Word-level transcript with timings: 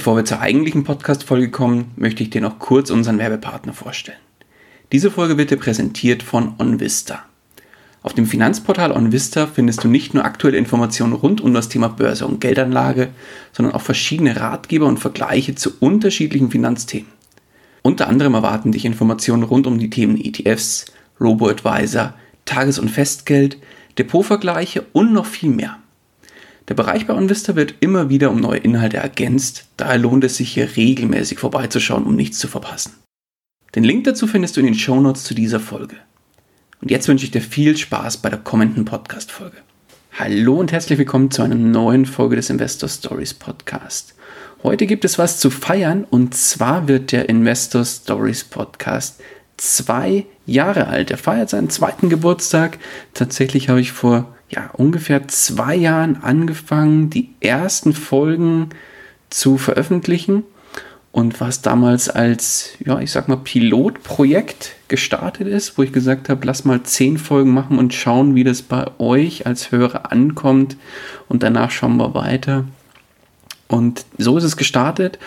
Bevor 0.00 0.16
wir 0.16 0.24
zur 0.24 0.40
eigentlichen 0.40 0.82
Podcast-Folge 0.82 1.50
kommen, 1.50 1.90
möchte 1.96 2.22
ich 2.22 2.30
dir 2.30 2.40
noch 2.40 2.58
kurz 2.58 2.88
unseren 2.88 3.18
Werbepartner 3.18 3.74
vorstellen. 3.74 4.16
Diese 4.92 5.10
Folge 5.10 5.36
wird 5.36 5.50
dir 5.50 5.58
präsentiert 5.58 6.22
von 6.22 6.54
OnVista. 6.56 7.22
Auf 8.02 8.14
dem 8.14 8.24
Finanzportal 8.24 8.92
OnVista 8.92 9.46
findest 9.46 9.84
du 9.84 9.88
nicht 9.88 10.14
nur 10.14 10.24
aktuelle 10.24 10.56
Informationen 10.56 11.12
rund 11.12 11.42
um 11.42 11.52
das 11.52 11.68
Thema 11.68 11.88
Börse 11.88 12.26
und 12.26 12.40
Geldanlage, 12.40 13.10
sondern 13.52 13.74
auch 13.74 13.82
verschiedene 13.82 14.40
Ratgeber 14.40 14.86
und 14.86 14.96
Vergleiche 14.96 15.54
zu 15.54 15.72
unterschiedlichen 15.80 16.50
Finanzthemen. 16.50 17.12
Unter 17.82 18.08
anderem 18.08 18.32
erwarten 18.32 18.72
dich 18.72 18.86
Informationen 18.86 19.42
rund 19.42 19.66
um 19.66 19.78
die 19.78 19.90
Themen 19.90 20.16
ETFs, 20.16 20.86
Robo-Advisor, 21.20 22.14
Tages- 22.46 22.78
und 22.78 22.90
Festgeld, 22.90 23.58
Depotvergleiche 23.98 24.86
und 24.94 25.12
noch 25.12 25.26
viel 25.26 25.50
mehr. 25.50 25.76
Der 26.70 26.76
Bereich 26.76 27.08
bei 27.08 27.14
OnVista 27.14 27.56
wird 27.56 27.74
immer 27.80 28.10
wieder 28.10 28.30
um 28.30 28.38
neue 28.38 28.60
Inhalte 28.60 28.98
ergänzt, 28.98 29.66
daher 29.76 29.98
lohnt 29.98 30.22
es 30.22 30.36
sich 30.36 30.52
hier 30.52 30.76
regelmäßig 30.76 31.40
vorbeizuschauen, 31.40 32.04
um 32.04 32.14
nichts 32.14 32.38
zu 32.38 32.46
verpassen. 32.46 32.92
Den 33.74 33.82
Link 33.82 34.04
dazu 34.04 34.28
findest 34.28 34.56
du 34.56 34.60
in 34.60 34.66
den 34.66 34.76
Shownotes 34.76 35.24
zu 35.24 35.34
dieser 35.34 35.58
Folge. 35.58 35.96
Und 36.80 36.92
jetzt 36.92 37.08
wünsche 37.08 37.24
ich 37.24 37.32
dir 37.32 37.40
viel 37.40 37.76
Spaß 37.76 38.18
bei 38.18 38.30
der 38.30 38.38
kommenden 38.38 38.84
Podcast-Folge. 38.84 39.56
Hallo 40.16 40.60
und 40.60 40.70
herzlich 40.70 40.96
willkommen 40.96 41.32
zu 41.32 41.42
einer 41.42 41.56
neuen 41.56 42.06
Folge 42.06 42.36
des 42.36 42.50
Investor 42.50 42.88
Stories 42.88 43.34
Podcast. 43.34 44.14
Heute 44.62 44.86
gibt 44.86 45.04
es 45.04 45.18
was 45.18 45.40
zu 45.40 45.50
feiern 45.50 46.04
und 46.08 46.36
zwar 46.36 46.86
wird 46.86 47.10
der 47.10 47.28
Investor 47.28 47.84
Stories 47.84 48.44
Podcast 48.44 49.20
zwei 49.56 50.24
Jahre 50.46 50.86
alt. 50.86 51.10
Er 51.10 51.18
feiert 51.18 51.50
seinen 51.50 51.68
zweiten 51.68 52.08
Geburtstag. 52.08 52.78
Tatsächlich 53.12 53.68
habe 53.68 53.80
ich 53.80 53.90
vor 53.90 54.36
ja, 54.50 54.70
ungefähr 54.72 55.28
zwei 55.28 55.74
Jahren 55.76 56.22
angefangen, 56.22 57.08
die 57.08 57.30
ersten 57.40 57.92
Folgen 57.92 58.70
zu 59.30 59.58
veröffentlichen 59.58 60.42
und 61.12 61.40
was 61.40 61.62
damals 61.62 62.08
als, 62.08 62.70
ja, 62.84 63.00
ich 63.00 63.10
sag 63.10 63.28
mal, 63.28 63.36
Pilotprojekt 63.36 64.76
gestartet 64.88 65.48
ist, 65.48 65.76
wo 65.76 65.82
ich 65.82 65.92
gesagt 65.92 66.28
habe, 66.28 66.46
lass 66.46 66.64
mal 66.64 66.82
zehn 66.82 67.18
Folgen 67.18 67.52
machen 67.52 67.78
und 67.78 67.94
schauen, 67.94 68.34
wie 68.34 68.44
das 68.44 68.62
bei 68.62 68.86
euch 68.98 69.46
als 69.46 69.72
Hörer 69.72 70.12
ankommt 70.12 70.76
und 71.28 71.42
danach 71.42 71.70
schauen 71.70 71.96
wir 71.96 72.14
weiter. 72.14 72.64
Und 73.66 74.04
so 74.18 74.36
ist 74.36 74.44
es 74.44 74.56
gestartet 74.56 75.18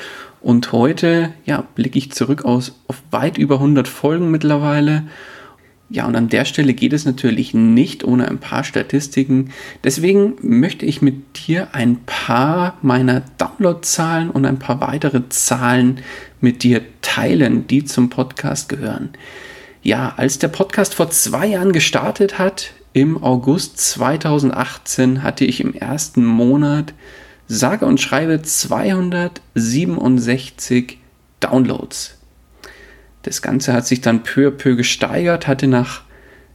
und 0.42 0.72
heute, 0.74 1.34
ja, 1.46 1.64
blicke 1.76 1.98
ich 1.98 2.12
zurück 2.12 2.44
aus, 2.46 2.80
auf 2.88 3.02
weit 3.12 3.38
über 3.38 3.56
100 3.56 3.88
Folgen 3.88 4.32
mittlerweile 4.32 5.04
ja, 5.90 6.08
und 6.08 6.16
an 6.16 6.30
der 6.30 6.46
Stelle 6.46 6.74
geht 6.74 6.94
es 6.94 7.06
natürlich 7.06 7.54
nicht 7.54 8.04
ohne 8.04 8.28
ein 8.28 8.40
paar 8.40 8.64
Statistiken. 8.64 9.52
Deswegen 9.84 10.34
möchte 10.42 10.88
ich 10.88 11.04
mit 11.04 11.48
dir 11.48 11.76
ein 11.76 12.00
paar 12.06 12.80
meiner 12.82 13.22
Downloadzahlen 13.38 14.32
und 14.32 14.46
ein 14.46 14.60
paar 14.60 14.82
weitere 14.82 15.30
Zahlen 15.30 16.00
mit 16.42 16.64
dir 16.64 16.82
teilen, 17.02 17.68
die 17.68 17.86
zum 17.86 18.10
Podcast 18.10 18.70
gehören. 18.70 19.10
Ja, 19.84 20.16
als 20.18 20.40
der 20.40 20.48
Podcast 20.48 20.96
vor 20.96 21.12
zwei 21.12 21.46
Jahren 21.48 21.74
gestartet 21.74 22.40
hat, 22.40 22.72
im 22.94 23.22
August 23.24 23.78
2018, 23.80 25.24
hatte 25.24 25.46
ich 25.46 25.60
im 25.60 25.74
ersten 25.74 26.24
Monat 26.26 26.94
sage 27.48 27.86
und 27.86 28.00
schreibe 28.00 28.42
267 28.42 31.00
Downloads. 31.40 32.18
Das 33.24 33.42
Ganze 33.42 33.74
hat 33.74 33.88
sich 33.88 34.02
dann 34.02 34.24
peu 34.24 34.48
à 34.48 34.52
peu 34.52 34.76
gesteigert, 34.76 35.48
hatte 35.48 35.68
nach 35.68 36.04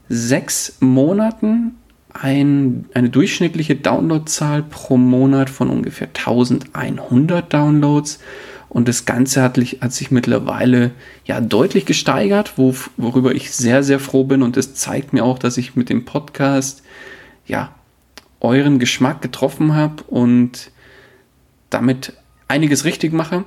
sechs 0.08 0.76
Monaten 0.80 1.76
ein, 2.12 2.86
eine 2.94 3.10
durchschnittliche 3.10 3.76
Downloadzahl 3.76 4.62
pro 4.62 4.96
Monat 4.96 5.50
von 5.50 5.70
ungefähr 5.70 6.08
1100 6.08 7.52
Downloads. 7.52 8.20
Und 8.68 8.86
das 8.86 9.06
Ganze 9.06 9.42
hat, 9.42 9.56
hat 9.56 9.92
sich 9.92 10.10
mittlerweile 10.10 10.90
ja 11.24 11.40
deutlich 11.40 11.86
gesteigert, 11.86 12.54
wo, 12.56 12.74
worüber 12.96 13.34
ich 13.34 13.50
sehr, 13.50 13.82
sehr 13.82 13.98
froh 13.98 14.24
bin. 14.24 14.42
Und 14.42 14.56
das 14.56 14.74
zeigt 14.74 15.12
mir 15.12 15.24
auch, 15.24 15.38
dass 15.38 15.56
ich 15.56 15.74
mit 15.74 15.88
dem 15.88 16.04
Podcast 16.04 16.82
ja 17.46 17.74
euren 18.40 18.78
Geschmack 18.78 19.22
getroffen 19.22 19.74
habe 19.74 20.02
und 20.04 20.70
damit 21.70 22.12
einiges 22.46 22.84
richtig 22.84 23.12
mache. 23.12 23.44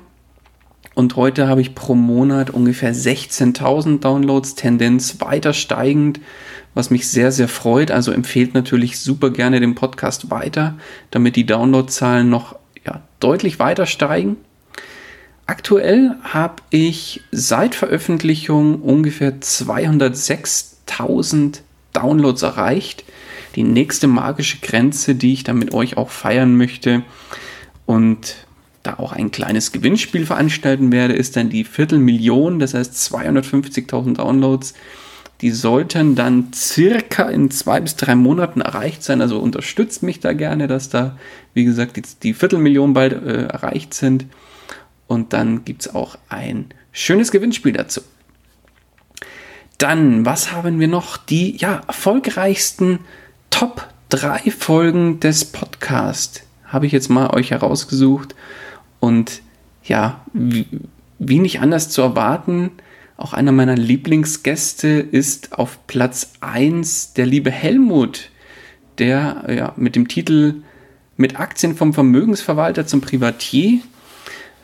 Und 0.94 1.16
heute 1.16 1.48
habe 1.48 1.62
ich 1.62 1.74
pro 1.74 1.96
Monat 1.96 2.50
ungefähr 2.50 2.94
16.000 2.94 4.00
Downloads, 4.00 4.56
Tendenz 4.56 5.22
weiter 5.22 5.54
steigend, 5.54 6.20
was 6.74 6.90
mich 6.90 7.08
sehr, 7.10 7.32
sehr 7.32 7.48
freut. 7.48 7.92
Also 7.92 8.12
empfehlt 8.12 8.54
natürlich 8.54 9.00
super 9.00 9.30
gerne 9.30 9.62
den 9.62 9.76
Podcast 9.76 10.32
weiter, 10.32 10.78
damit 11.10 11.38
die 11.38 11.46
Downloadzahlen 11.46 12.30
noch 12.30 12.58
ja, 12.86 13.04
deutlich 13.20 13.60
weiter 13.60 13.86
steigen. 13.86 14.36
Aktuell 15.46 16.16
habe 16.24 16.56
ich 16.70 17.22
seit 17.32 17.76
Veröffentlichung 17.76 18.82
ungefähr 18.82 19.40
206.000 19.40 21.62
Downloads 21.94 22.42
erreicht. 22.42 23.06
Die 23.56 23.64
nächste 23.64 24.08
magische 24.08 24.58
Grenze, 24.62 25.16
die 25.16 25.34
ich 25.34 25.44
dann 25.44 25.58
mit 25.58 25.74
euch 25.74 25.98
auch 25.98 26.10
feiern 26.10 26.56
möchte. 26.56 27.04
Und 27.86 28.36
da 28.84 28.96
auch 28.96 29.12
ein 29.12 29.32
kleines 29.32 29.72
Gewinnspiel 29.72 30.26
veranstalten 30.26 30.92
werde, 30.92 31.14
ist 31.14 31.36
dann 31.36 31.50
die 31.50 31.64
Viertelmillion, 31.64 32.60
das 32.60 32.74
heißt 32.74 32.94
250.000 32.94 34.16
Downloads. 34.16 34.74
Die 35.42 35.52
sollten 35.52 36.16
dann 36.16 36.52
circa 36.54 37.24
in 37.24 37.50
zwei 37.50 37.80
bis 37.80 37.96
drei 37.96 38.16
Monaten 38.16 38.62
erreicht 38.62 39.04
sein. 39.04 39.22
Also 39.22 39.40
unterstützt 39.40 40.04
mich 40.04 40.20
da 40.20 40.34
gerne, 40.34 40.68
dass 40.68 40.90
da, 40.90 41.18
wie 41.56 41.66
gesagt, 41.66 41.98
jetzt 41.98 42.24
die 42.24 42.36
Viertelmillion 42.36 42.94
bald 42.94 43.14
äh, 43.14 43.46
erreicht 43.46 43.94
sind. 43.94 44.26
Und 45.08 45.34
dann 45.34 45.66
gibt 45.66 45.82
es 45.82 45.96
auch 45.96 46.18
ein 46.30 46.68
schönes 46.92 47.32
Gewinnspiel 47.32 47.74
dazu. 47.74 48.02
Dann, 49.80 50.28
was 50.28 50.52
haben 50.52 50.80
wir 50.80 50.88
noch? 50.88 51.18
Die 51.18 51.58
ja, 51.58 51.82
erfolgreichsten 51.88 53.00
Top 53.50 53.88
3 54.10 54.52
Folgen 54.52 55.20
des 55.20 55.46
Podcasts 55.46 56.44
habe 56.66 56.86
ich 56.86 56.92
jetzt 56.92 57.10
mal 57.10 57.32
euch 57.32 57.50
herausgesucht. 57.50 58.36
Und 59.02 59.42
ja, 59.84 60.24
wie, 60.32 61.40
nicht 61.40 61.60
anders 61.60 61.90
zu 61.90 62.02
erwarten, 62.02 62.72
auch 63.18 63.34
einer 63.34 63.52
meiner 63.52 63.76
Lieblingsgäste 63.76 64.88
ist 64.88 65.54
auf 65.58 65.86
Platz 65.88 66.34
1 66.40 67.14
der 67.14 67.26
liebe 67.26 67.52
Helmut, 67.52 68.30
der 69.00 69.44
ja, 69.50 69.74
mit 69.76 69.98
dem 69.98 70.08
Titel 70.08 70.64
Mit 71.18 71.40
Aktien 71.40 71.76
vom 71.76 71.94
Vermögensverwalter 71.94 72.88
zum 72.88 73.02
Privatier 73.02 73.82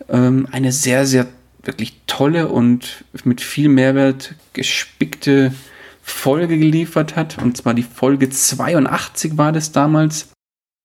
ähm, 0.08 0.48
eine 0.52 0.72
sehr, 0.72 1.06
sehr 1.06 1.28
wirklich 1.64 2.00
tolle 2.08 2.48
und 2.48 3.04
mit 3.24 3.42
viel 3.42 3.70
Mehrwert 3.70 4.36
gespickte 4.54 5.54
Folge 6.02 6.58
geliefert 6.58 7.16
hat. 7.16 7.38
Und 7.40 7.58
zwar 7.58 7.74
die 7.74 7.84
Folge 7.84 8.30
82 8.30 9.38
war 9.38 9.52
das 9.52 9.72
damals. 9.72 10.30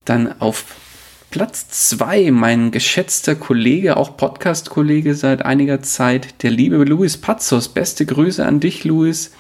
Dann 0.05 0.41
auf 0.41 0.65
Platz 1.33 1.89
2, 1.89 2.31
mein 2.31 2.73
geschätzter 2.73 3.35
Kollege, 3.35 3.97
auch 3.97 4.19
Podcast-Kollege 4.19 5.15
seit 5.15 5.43
einiger 5.47 5.81
Zeit, 5.81 6.43
der 6.43 6.51
liebe 6.51 6.77
Luis 6.85 7.17
Pazos. 7.17 7.71
Beste 7.71 8.05
Grüße 8.05 8.45
an 8.45 8.61
dich, 8.61 8.85
Luis, 8.85 9.33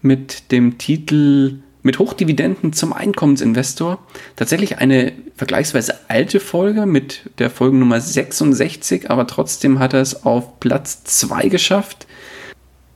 mit 0.00 0.50
dem 0.52 0.78
Titel 0.78 1.58
Mit 1.82 1.98
Hochdividenden 1.98 2.72
zum 2.72 2.94
Einkommensinvestor. 2.94 3.98
Tatsächlich 4.36 4.78
eine 4.78 5.12
vergleichsweise 5.36 5.96
alte 6.08 6.40
Folge 6.40 6.86
mit 6.86 7.28
der 7.36 7.50
Folgennummer 7.50 8.00
66, 8.00 9.10
aber 9.10 9.26
trotzdem 9.26 9.80
hat 9.80 9.92
er 9.92 10.00
es 10.00 10.24
auf 10.24 10.60
Platz 10.60 11.04
2 11.04 11.48
geschafft. 11.48 12.06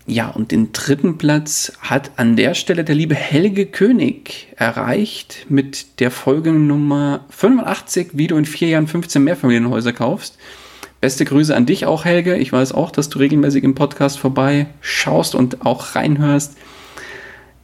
Ja, 0.09 0.29
und 0.29 0.53
den 0.53 0.73
dritten 0.73 1.19
Platz 1.19 1.73
hat 1.81 2.13
an 2.17 2.37
der 2.37 2.55
Stelle 2.55 2.85
der 2.85 2.95
liebe 2.95 3.17
Helge 3.17 3.67
König 3.67 4.47
erreicht 4.55 5.47
mit 5.49 5.99
der 5.99 6.13
Folgenummer 6.13 7.25
85, 7.31 8.11
wie 8.13 8.29
du 8.29 8.37
in 8.37 8.45
vier 8.45 8.69
Jahren 8.69 8.87
15 8.87 9.25
Mehrfamilienhäuser 9.25 9.93
kaufst. 9.93 10.39
Beste 11.01 11.25
Grüße 11.25 11.57
an 11.57 11.67
dich 11.67 11.87
auch, 11.87 12.05
Helge. 12.05 12.37
Ich 12.37 12.53
weiß 12.53 12.71
auch, 12.71 12.93
dass 12.93 13.09
du 13.09 13.19
regelmäßig 13.19 13.65
im 13.65 13.75
Podcast 13.75 14.19
vorbei 14.19 14.69
schaust 14.81 15.35
und 15.35 15.67
auch 15.67 15.97
reinhörst. 15.97 16.57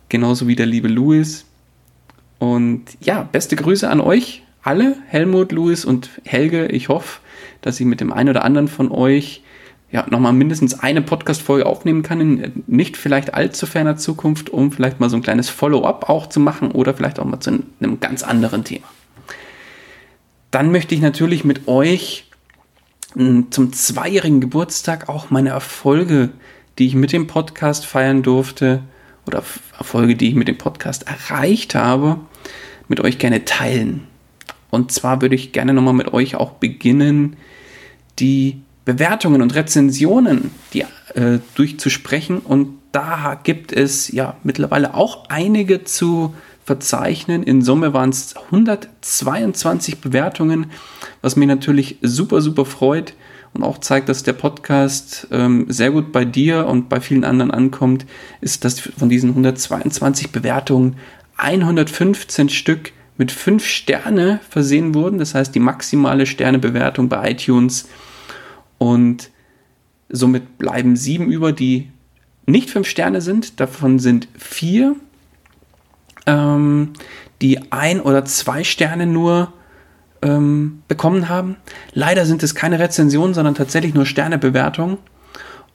Genauso 0.08 0.48
wie 0.48 0.56
der 0.56 0.66
liebe 0.66 0.88
Louis. 0.88 1.44
Und 2.40 2.86
ja, 3.00 3.22
beste 3.22 3.54
Grüße 3.54 3.88
an 3.88 4.00
euch 4.00 4.42
alle, 4.64 4.96
Helmut, 5.06 5.52
Luis 5.52 5.84
und 5.84 6.10
Helge. 6.24 6.66
Ich 6.66 6.88
hoffe, 6.88 7.20
dass 7.60 7.78
ich 7.78 7.86
mit 7.86 8.00
dem 8.00 8.12
einen 8.12 8.30
oder 8.30 8.44
anderen 8.44 8.66
von 8.66 8.90
euch 8.90 9.42
ja, 9.92 10.06
nochmal 10.08 10.32
mindestens 10.32 10.80
eine 10.80 11.02
Podcast-Folge 11.02 11.66
aufnehmen 11.66 12.02
kann, 12.02 12.20
in 12.20 12.64
nicht 12.66 12.96
vielleicht 12.96 13.34
allzu 13.34 13.66
ferner 13.66 13.96
Zukunft, 13.96 14.50
um 14.50 14.72
vielleicht 14.72 15.00
mal 15.00 15.10
so 15.10 15.16
ein 15.16 15.22
kleines 15.22 15.50
Follow-up 15.50 16.08
auch 16.08 16.28
zu 16.28 16.40
machen 16.40 16.72
oder 16.72 16.94
vielleicht 16.94 17.20
auch 17.20 17.26
mal 17.26 17.40
zu 17.40 17.62
einem 17.80 18.00
ganz 18.00 18.22
anderen 18.22 18.64
Thema. 18.64 18.86
Dann 20.50 20.72
möchte 20.72 20.94
ich 20.94 21.02
natürlich 21.02 21.44
mit 21.44 21.68
euch 21.68 22.30
hm, 23.14 23.50
zum 23.50 23.72
zweijährigen 23.72 24.40
Geburtstag 24.40 25.10
auch 25.10 25.30
meine 25.30 25.50
Erfolge, 25.50 26.30
die 26.78 26.86
ich 26.86 26.94
mit 26.94 27.12
dem 27.12 27.26
Podcast 27.26 27.84
feiern 27.84 28.22
durfte, 28.22 28.82
oder 29.26 29.42
Erfolge, 29.78 30.16
die 30.16 30.28
ich 30.28 30.34
mit 30.34 30.48
dem 30.48 30.58
Podcast 30.58 31.06
erreicht 31.06 31.74
habe, 31.74 32.18
mit 32.88 33.00
euch 33.00 33.18
gerne 33.18 33.44
teilen. 33.44 34.06
Und 34.70 34.90
zwar 34.90 35.22
würde 35.22 35.34
ich 35.34 35.52
gerne 35.52 35.74
nochmal 35.74 35.94
mit 35.94 36.12
euch 36.12 36.34
auch 36.34 36.52
beginnen, 36.52 37.36
die 38.18 38.62
Bewertungen 38.84 39.42
und 39.42 39.54
Rezensionen 39.54 40.50
die, 40.72 40.84
äh, 41.14 41.38
durchzusprechen. 41.54 42.38
Und 42.38 42.78
da 42.92 43.38
gibt 43.42 43.72
es 43.72 44.10
ja 44.10 44.36
mittlerweile 44.42 44.94
auch 44.94 45.28
einige 45.28 45.84
zu 45.84 46.34
verzeichnen. 46.64 47.42
In 47.42 47.62
Summe 47.62 47.92
waren 47.92 48.10
es 48.10 48.34
122 48.36 50.00
Bewertungen, 50.00 50.66
was 51.20 51.36
mich 51.36 51.48
natürlich 51.48 51.98
super, 52.02 52.40
super 52.40 52.64
freut 52.64 53.14
und 53.52 53.62
auch 53.62 53.78
zeigt, 53.78 54.08
dass 54.08 54.22
der 54.22 54.32
Podcast 54.32 55.26
ähm, 55.30 55.66
sehr 55.68 55.90
gut 55.90 56.12
bei 56.12 56.24
dir 56.24 56.66
und 56.66 56.88
bei 56.88 57.00
vielen 57.00 57.24
anderen 57.24 57.50
ankommt, 57.50 58.06
ist, 58.40 58.64
dass 58.64 58.80
von 58.80 59.08
diesen 59.08 59.30
122 59.30 60.30
Bewertungen 60.30 60.96
115 61.36 62.48
Stück 62.48 62.92
mit 63.18 63.30
5 63.30 63.64
Sterne 63.64 64.40
versehen 64.48 64.94
wurden. 64.94 65.18
Das 65.18 65.34
heißt, 65.34 65.54
die 65.54 65.60
maximale 65.60 66.26
Sternebewertung 66.26 67.08
bei 67.08 67.32
iTunes 67.32 67.88
und 68.82 69.30
somit 70.08 70.58
bleiben 70.58 70.96
sieben 70.96 71.30
über, 71.30 71.52
die 71.52 71.92
nicht 72.46 72.68
fünf 72.68 72.88
Sterne 72.88 73.20
sind. 73.20 73.60
Davon 73.60 74.00
sind 74.00 74.26
vier, 74.36 74.96
ähm, 76.26 76.94
die 77.40 77.70
ein 77.70 78.00
oder 78.00 78.24
zwei 78.24 78.64
Sterne 78.64 79.06
nur 79.06 79.52
ähm, 80.20 80.82
bekommen 80.88 81.28
haben. 81.28 81.54
Leider 81.92 82.26
sind 82.26 82.42
es 82.42 82.56
keine 82.56 82.80
Rezensionen, 82.80 83.34
sondern 83.34 83.54
tatsächlich 83.54 83.94
nur 83.94 84.04
Sternebewertungen. 84.04 84.98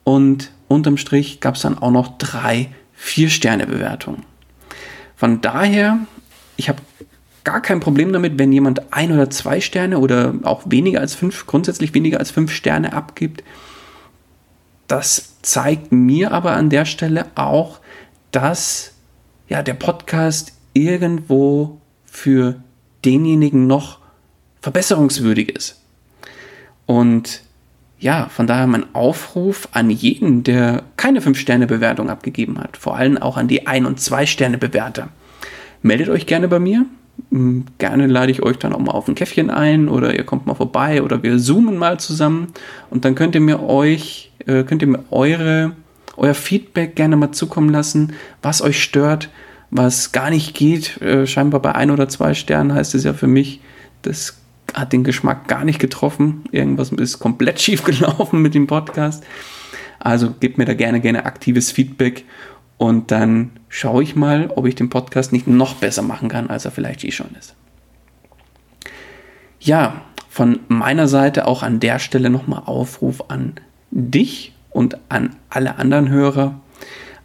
Und 0.03 0.51
unterm 0.67 0.97
Strich 0.97 1.39
gab 1.39 1.55
es 1.55 1.61
dann 1.61 1.77
auch 1.77 1.91
noch 1.91 2.17
drei 2.17 2.71
Vier-Sterne-Bewertungen. 2.91 4.23
Von 5.15 5.39
daher, 5.39 5.99
ich 6.57 6.67
habe 6.67 6.81
gar 7.47 7.61
kein 7.61 7.79
Problem 7.79 8.11
damit, 8.11 8.37
wenn 8.37 8.51
jemand 8.51 8.91
ein 8.91 9.09
oder 9.09 9.29
zwei 9.29 9.61
Sterne 9.61 9.99
oder 9.99 10.33
auch 10.43 10.63
weniger 10.65 10.99
als 10.99 11.15
fünf, 11.15 11.47
grundsätzlich 11.47 11.93
weniger 11.93 12.19
als 12.19 12.29
fünf 12.29 12.51
Sterne 12.51 12.91
abgibt. 12.91 13.41
Das 14.89 15.35
zeigt 15.43 15.93
mir 15.93 16.33
aber 16.33 16.57
an 16.57 16.69
der 16.69 16.83
Stelle 16.83 17.27
auch, 17.35 17.79
dass 18.31 18.91
ja, 19.47 19.63
der 19.63 19.75
Podcast 19.75 20.51
irgendwo 20.73 21.79
für 22.03 22.55
denjenigen 23.05 23.65
noch 23.65 23.99
verbesserungswürdig 24.59 25.47
ist. 25.55 25.81
Und 26.85 27.43
ja, 27.97 28.27
von 28.27 28.45
daher 28.45 28.67
mein 28.67 28.93
Aufruf 28.93 29.69
an 29.71 29.89
jeden, 29.89 30.43
der 30.43 30.83
keine 30.97 31.21
5-Sterne-Bewertung 31.21 32.09
abgegeben 32.09 32.59
hat, 32.59 32.75
vor 32.75 32.97
allem 32.97 33.17
auch 33.17 33.37
an 33.37 33.47
die 33.47 33.65
1- 33.65 33.85
und 33.85 34.01
2-Sterne-Bewerter. 34.01 35.07
Meldet 35.81 36.09
euch 36.09 36.25
gerne 36.25 36.49
bei 36.49 36.59
mir, 36.59 36.85
gerne 37.77 38.07
lade 38.07 38.31
ich 38.31 38.41
euch 38.41 38.57
dann 38.57 38.73
auch 38.73 38.79
mal 38.79 38.91
auf 38.91 39.07
ein 39.07 39.15
Käffchen 39.15 39.49
ein 39.49 39.89
oder 39.89 40.15
ihr 40.15 40.23
kommt 40.23 40.47
mal 40.47 40.53
vorbei 40.53 41.03
oder 41.03 41.23
wir 41.23 41.37
zoomen 41.37 41.77
mal 41.77 41.99
zusammen 41.99 42.53
und 42.89 43.03
dann 43.05 43.15
könnt 43.15 43.35
ihr 43.35 43.41
mir 43.41 43.61
euch, 43.61 44.31
äh, 44.45 44.63
könnt 44.63 44.81
ihr 44.81 44.87
mir 44.87 45.03
eure, 45.11 45.73
euer 46.15 46.33
Feedback 46.33 46.95
gerne 46.95 47.17
mal 47.17 47.31
zukommen 47.31 47.69
lassen, 47.69 48.13
was 48.41 48.61
euch 48.61 48.81
stört, 48.81 49.29
was 49.71 50.13
gar 50.13 50.29
nicht 50.29 50.55
geht. 50.55 51.01
Äh, 51.01 51.27
scheinbar 51.27 51.61
bei 51.61 51.75
ein 51.75 51.91
oder 51.91 52.07
zwei 52.07 52.33
Sternen 52.33 52.73
heißt 52.73 52.95
es 52.95 53.03
ja 53.03 53.13
für 53.13 53.27
mich, 53.27 53.59
das 54.03 54.37
hat 54.73 54.93
den 54.93 55.03
Geschmack 55.03 55.47
gar 55.47 55.65
nicht 55.65 55.79
getroffen. 55.79 56.43
Irgendwas 56.51 56.91
ist 56.91 57.19
komplett 57.19 57.59
schief 57.61 57.83
gelaufen 57.83 58.41
mit 58.41 58.53
dem 58.53 58.67
Podcast. 58.67 59.23
Also 59.99 60.31
gebt 60.39 60.57
mir 60.57 60.65
da 60.65 60.73
gerne, 60.73 61.01
gerne 61.01 61.25
aktives 61.25 61.71
Feedback 61.71 62.23
und 62.77 63.11
dann 63.11 63.51
schaue 63.69 64.03
ich 64.03 64.15
mal, 64.15 64.51
ob 64.55 64.65
ich 64.65 64.75
den 64.75 64.89
Podcast 64.89 65.31
nicht 65.33 65.47
noch 65.47 65.75
besser 65.75 66.01
machen 66.01 66.29
kann, 66.29 66.49
als 66.49 66.65
er 66.65 66.71
vielleicht 66.71 67.03
eh 67.03 67.11
schon 67.11 67.35
ist. 67.37 67.55
Ja, 69.59 70.01
von 70.29 70.59
meiner 70.67 71.07
Seite 71.07 71.47
auch 71.47 71.63
an 71.63 71.79
der 71.79 71.99
Stelle 71.99 72.29
nochmal 72.29 72.63
Aufruf 72.65 73.25
an 73.29 73.53
dich 73.91 74.53
und 74.69 74.97
an 75.09 75.35
alle 75.49 75.77
anderen 75.77 76.09
Hörer. 76.09 76.59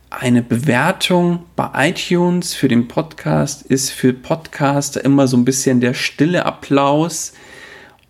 Eine 0.08 0.42
Bewertung 0.42 1.44
bei 1.56 1.90
iTunes 1.90 2.54
für 2.54 2.68
den 2.68 2.88
Podcast 2.88 3.62
ist 3.62 3.90
für 3.90 4.12
Podcaster 4.12 5.04
immer 5.04 5.26
so 5.26 5.36
ein 5.36 5.44
bisschen 5.44 5.80
der 5.80 5.94
stille 5.94 6.44
Applaus. 6.46 7.32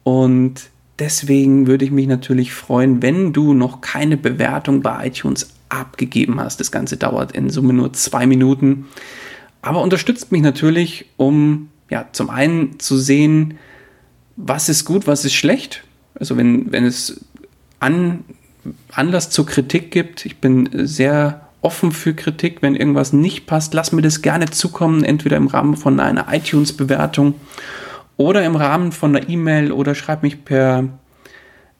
Und 0.04 0.70
deswegen 0.98 1.66
würde 1.66 1.84
ich 1.84 1.90
mich 1.90 2.06
natürlich 2.06 2.52
freuen, 2.52 3.02
wenn 3.02 3.32
du 3.32 3.54
noch 3.54 3.80
keine 3.80 4.16
Bewertung 4.16 4.82
bei 4.82 5.08
iTunes 5.08 5.50
abgegeben 5.72 6.40
hast. 6.40 6.60
Das 6.60 6.70
Ganze 6.70 6.96
dauert 6.96 7.32
in 7.32 7.50
Summe 7.50 7.72
nur 7.72 7.92
zwei 7.92 8.26
Minuten, 8.26 8.86
aber 9.62 9.80
unterstützt 9.80 10.32
mich 10.32 10.42
natürlich, 10.42 11.06
um 11.16 11.68
ja 11.88 12.06
zum 12.12 12.30
einen 12.30 12.78
zu 12.78 12.98
sehen, 12.98 13.58
was 14.36 14.68
ist 14.68 14.84
gut, 14.84 15.06
was 15.06 15.24
ist 15.24 15.34
schlecht. 15.34 15.84
Also 16.14 16.36
wenn, 16.36 16.72
wenn 16.72 16.84
es 16.84 17.24
an, 17.80 18.24
Anlass 18.92 19.30
zur 19.30 19.46
Kritik 19.46 19.90
gibt, 19.90 20.26
ich 20.26 20.38
bin 20.38 20.68
sehr 20.72 21.48
offen 21.62 21.92
für 21.92 22.14
Kritik, 22.14 22.60
wenn 22.60 22.74
irgendwas 22.74 23.12
nicht 23.12 23.46
passt, 23.46 23.72
lass 23.72 23.92
mir 23.92 24.02
das 24.02 24.22
gerne 24.22 24.50
zukommen, 24.50 25.04
entweder 25.04 25.36
im 25.36 25.46
Rahmen 25.46 25.76
von 25.76 26.00
einer 26.00 26.26
iTunes-Bewertung 26.32 27.34
oder 28.16 28.44
im 28.44 28.56
Rahmen 28.56 28.92
von 28.92 29.14
einer 29.14 29.28
E-Mail 29.28 29.72
oder 29.72 29.94
schreib 29.94 30.22
mich 30.22 30.44
per 30.44 30.88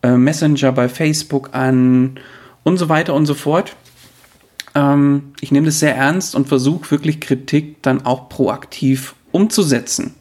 äh, 0.03 0.17
Messenger 0.17 0.73
bei 0.73 0.89
Facebook 0.89 1.50
an 1.53 2.19
und 2.62 2.77
so 2.77 2.89
weiter 2.89 3.15
und 3.15 3.27
so 3.27 3.35
fort. 3.35 3.77
Ähm, 4.75 5.33
ich 5.41 5.53
nehme 5.53 5.67
das 5.67 5.79
sehr 5.79 5.97
ernst 5.97 6.35
und 6.35 6.49
versuche 6.49 6.91
wirklich 6.91 7.21
Kritik 7.21 7.83
dann 7.83 8.05
auch 8.05 8.29
proaktiv 8.29 9.15
umzusetzen. 9.33 10.15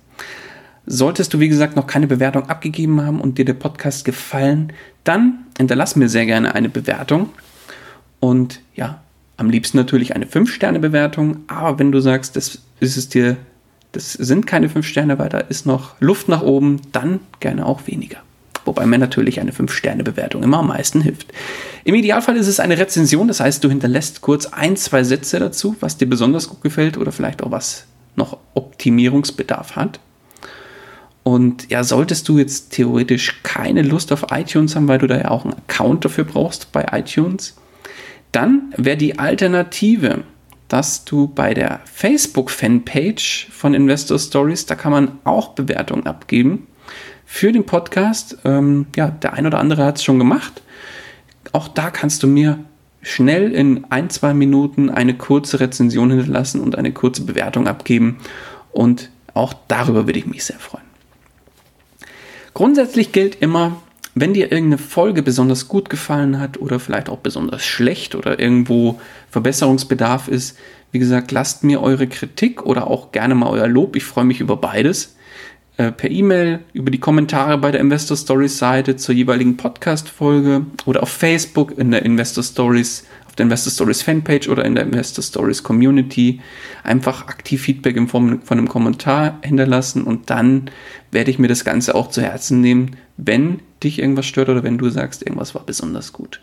Solltest 0.86 1.33
du, 1.33 1.39
wie 1.39 1.50
gesagt, 1.50 1.75
noch 1.75 1.88
keine 1.88 2.07
Bewertung 2.07 2.50
abgegeben 2.50 3.02
haben 3.02 3.21
und 3.21 3.37
dir 3.37 3.45
der 3.45 3.54
Podcast 3.54 4.04
gefallen, 4.04 4.73
dann 5.04 5.45
hinterlass 5.57 5.95
mir 5.95 6.09
sehr 6.09 6.25
gerne 6.25 6.56
eine 6.56 6.69
Bewertung. 6.69 7.30
Und 8.19 8.61
ja, 8.75 9.02
am 9.37 9.49
liebsten 9.49 9.78
natürlich 9.78 10.16
eine 10.16 10.25
5-Sterne-Bewertung. 10.25 11.37
Aber 11.47 11.80
wenn 11.80 11.92
du 11.92 11.99
sagst, 11.99 12.35
das 12.35 12.59
ist 12.80 12.97
es 12.97 13.09
dir, 13.09 13.37
das 13.92 14.14
sind 14.14 14.47
keine 14.47 14.69
5 14.69 14.85
Sterne 14.85 15.19
weiter, 15.19 15.49
ist 15.49 15.66
noch 15.66 15.95
Luft 15.99 16.28
nach 16.28 16.42
oben, 16.42 16.81
dann 16.92 17.19
gerne 17.40 17.66
auch 17.66 17.87
weniger. 17.87 18.18
Wobei 18.65 18.85
mir 18.85 18.97
natürlich 18.97 19.39
eine 19.39 19.51
5-Sterne-Bewertung 19.51 20.44
immer 20.44 20.59
am 20.59 20.68
meisten 20.68 21.01
hilft. 21.01 21.33
Im 21.83 21.95
Idealfall 21.95 22.37
ist 22.37 22.47
es 22.47 22.59
eine 22.59 22.77
Rezension, 22.77 23.27
das 23.27 23.39
heißt, 23.39 23.63
du 23.63 23.69
hinterlässt 23.69 24.21
kurz 24.21 24.45
ein, 24.45 24.75
zwei 24.75 25.03
Sätze 25.03 25.39
dazu, 25.39 25.75
was 25.80 25.97
dir 25.97 26.07
besonders 26.07 26.47
gut 26.47 26.61
gefällt 26.61 26.97
oder 26.97 27.11
vielleicht 27.11 27.41
auch 27.44 27.51
was 27.51 27.85
noch 28.15 28.37
Optimierungsbedarf 28.53 29.75
hat. 29.75 29.99
Und 31.23 31.69
ja, 31.69 31.83
solltest 31.83 32.27
du 32.30 32.37
jetzt 32.37 32.71
theoretisch 32.71 33.41
keine 33.44 33.83
Lust 33.83 34.11
auf 34.11 34.27
iTunes 34.31 34.75
haben, 34.75 34.87
weil 34.87 34.99
du 34.99 35.07
da 35.07 35.18
ja 35.18 35.30
auch 35.30 35.45
einen 35.45 35.53
Account 35.53 36.06
dafür 36.06 36.23
brauchst 36.23 36.71
bei 36.71 36.85
iTunes, 36.91 37.56
dann 38.31 38.73
wäre 38.77 38.97
die 38.97 39.19
Alternative, 39.19 40.23
dass 40.68 41.03
du 41.03 41.27
bei 41.27 41.53
der 41.53 41.81
Facebook-Fanpage 41.85 43.49
von 43.51 43.73
Investor 43.73 44.18
Stories, 44.18 44.65
da 44.65 44.75
kann 44.75 44.91
man 44.91 45.19
auch 45.23 45.49
Bewertungen 45.49 46.07
abgeben 46.07 46.68
für 47.31 47.54
den 47.54 47.66
Podcast. 47.66 48.40
Ähm, 48.44 48.88
ja, 48.97 49.07
der 49.07 49.33
ein 49.33 49.47
oder 49.47 49.57
andere 49.57 49.85
hat 49.85 49.95
es 49.95 50.04
schon 50.04 50.19
gemacht. 50.19 50.61
Auch 51.54 51.69
da 51.69 51.90
kannst 51.90 52.23
du 52.23 52.28
mir 52.28 52.59
schnell 53.02 53.54
in 53.54 53.85
ein, 53.90 54.09
zwei 54.09 54.33
Minuten 54.33 54.90
eine 54.90 55.14
kurze 55.14 55.61
Rezension 55.61 56.11
hinterlassen 56.11 56.59
und 56.59 56.78
eine 56.78 56.92
kurze 56.92 57.23
Bewertung 57.23 57.69
abgeben. 57.69 58.18
Und 58.73 59.09
auch 59.33 59.54
darüber 59.69 60.07
würde 60.07 60.19
ich 60.19 60.26
mich 60.26 60.44
sehr 60.44 60.59
freuen. 60.59 60.83
Grundsätzlich 62.54 63.14
gilt 63.14 63.35
immer, 63.35 63.81
wenn 64.14 64.33
dir 64.33 64.52
irgendeine 64.52 64.78
Folge 64.78 65.23
besonders 65.23 65.69
gut 65.69 65.90
gefallen 65.90 66.38
hat 66.38 66.59
oder 66.59 66.81
vielleicht 66.81 67.07
auch 67.07 67.19
besonders 67.19 67.64
schlecht 67.64 68.14
oder 68.14 68.40
irgendwo 68.40 69.00
Verbesserungsbedarf 69.30 70.28
ist, 70.28 70.57
wie 70.92 71.00
gesagt, 71.00 71.31
lasst 71.31 71.64
mir 71.64 71.81
eure 71.81 72.07
Kritik 72.07 72.66
oder 72.66 72.88
auch 72.88 73.14
gerne 73.14 73.35
mal 73.35 73.50
euer 73.50 73.69
Lob. 73.69 73.95
Ich 73.95 74.04
freue 74.04 74.26
mich 74.26 74.42
über 74.42 74.57
beides. 74.57 75.16
Äh, 75.81 75.92
per 75.92 76.11
E-Mail, 76.11 76.59
über 76.73 76.92
die 76.92 77.00
Kommentare 77.00 77.57
bei 77.57 77.71
der 77.71 77.81
Investor 77.81 78.16
Stories 78.16 78.59
Seite 78.59 78.97
zur 78.97 79.16
jeweiligen 79.16 79.57
Podcast-Folge 79.57 80.68
oder 80.85 81.02
auf 81.02 81.09
Facebook 81.09 81.76
in 81.76 81.90
der 81.90 82.06
Investor 82.06 82.44
Stories, 82.44 83.07
auf 83.26 83.33
der 83.33 83.45
Investor 83.45 83.73
Stories 83.73 84.04
Fanpage 84.04 84.47
oder 84.47 84.64
in 84.64 84.76
der 84.76 84.83
Investor 84.83 85.23
Stories 85.23 85.64
Community 85.64 86.40
einfach 86.83 87.28
aktiv 87.28 87.64
Feedback 87.64 87.97
in 87.97 88.07
Form 88.07 88.44
von 88.44 88.59
einem 88.59 88.68
Kommentar 88.68 89.40
hinterlassen 89.42 90.04
und 90.04 90.30
dann 90.30 90.69
werde 91.09 91.31
ich 91.31 91.40
mir 91.40 91.47
das 91.47 91.66
Ganze 91.66 91.95
auch 91.95 92.11
zu 92.11 92.21
Herzen 92.21 92.61
nehmen, 92.61 92.97
wenn 93.18 93.61
dich 93.81 93.97
irgendwas 93.97 94.28
stört 94.28 94.50
oder 94.50 94.61
wenn 94.61 94.78
du 94.78 94.88
sagst, 94.92 95.23
irgendwas 95.23 95.56
war 95.56 95.66
besonders 95.66 96.14
gut. 96.14 96.42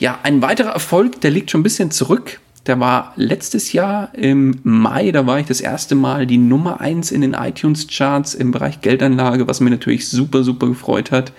Ja, 0.00 0.18
ein 0.24 0.42
weiterer 0.42 0.70
Erfolg, 0.70 1.20
der 1.20 1.30
liegt 1.30 1.52
schon 1.52 1.60
ein 1.60 1.64
bisschen 1.64 1.92
zurück. 1.92 2.40
Der 2.66 2.80
war 2.80 3.12
letztes 3.16 3.72
Jahr 3.74 4.14
im 4.14 4.58
Mai, 4.62 5.12
da 5.12 5.26
war 5.26 5.38
ich 5.38 5.46
das 5.46 5.60
erste 5.60 5.94
Mal 5.94 6.26
die 6.26 6.38
Nummer 6.38 6.80
1 6.80 7.10
in 7.10 7.20
den 7.20 7.34
iTunes-Charts 7.34 8.34
im 8.34 8.52
Bereich 8.52 8.80
Geldanlage, 8.80 9.46
was 9.46 9.60
mir 9.60 9.70
natürlich 9.70 10.08
super, 10.08 10.42
super 10.42 10.66
gefreut 10.66 11.10
hat, 11.10 11.32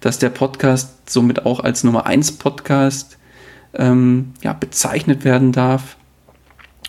dass 0.00 0.18
der 0.18 0.30
Podcast 0.30 1.10
somit 1.10 1.44
auch 1.44 1.60
als 1.60 1.84
Nummer 1.84 2.06
1 2.06 2.32
Podcast 2.32 3.18
ähm, 3.74 4.32
ja, 4.42 4.54
bezeichnet 4.54 5.24
werden 5.24 5.52
darf. 5.52 5.96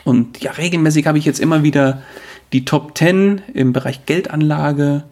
Und 0.05 0.41
ja, 0.41 0.51
regelmäßig 0.51 1.05
habe 1.07 1.17
ich 1.17 1.25
jetzt 1.25 1.39
immer 1.39 1.63
wieder 1.63 2.03
die 2.53 2.63
Top 2.65 2.97
10 2.97 3.41
im 3.53 3.73
Bereich 3.73 4.05
Geldanlage. 4.05 5.03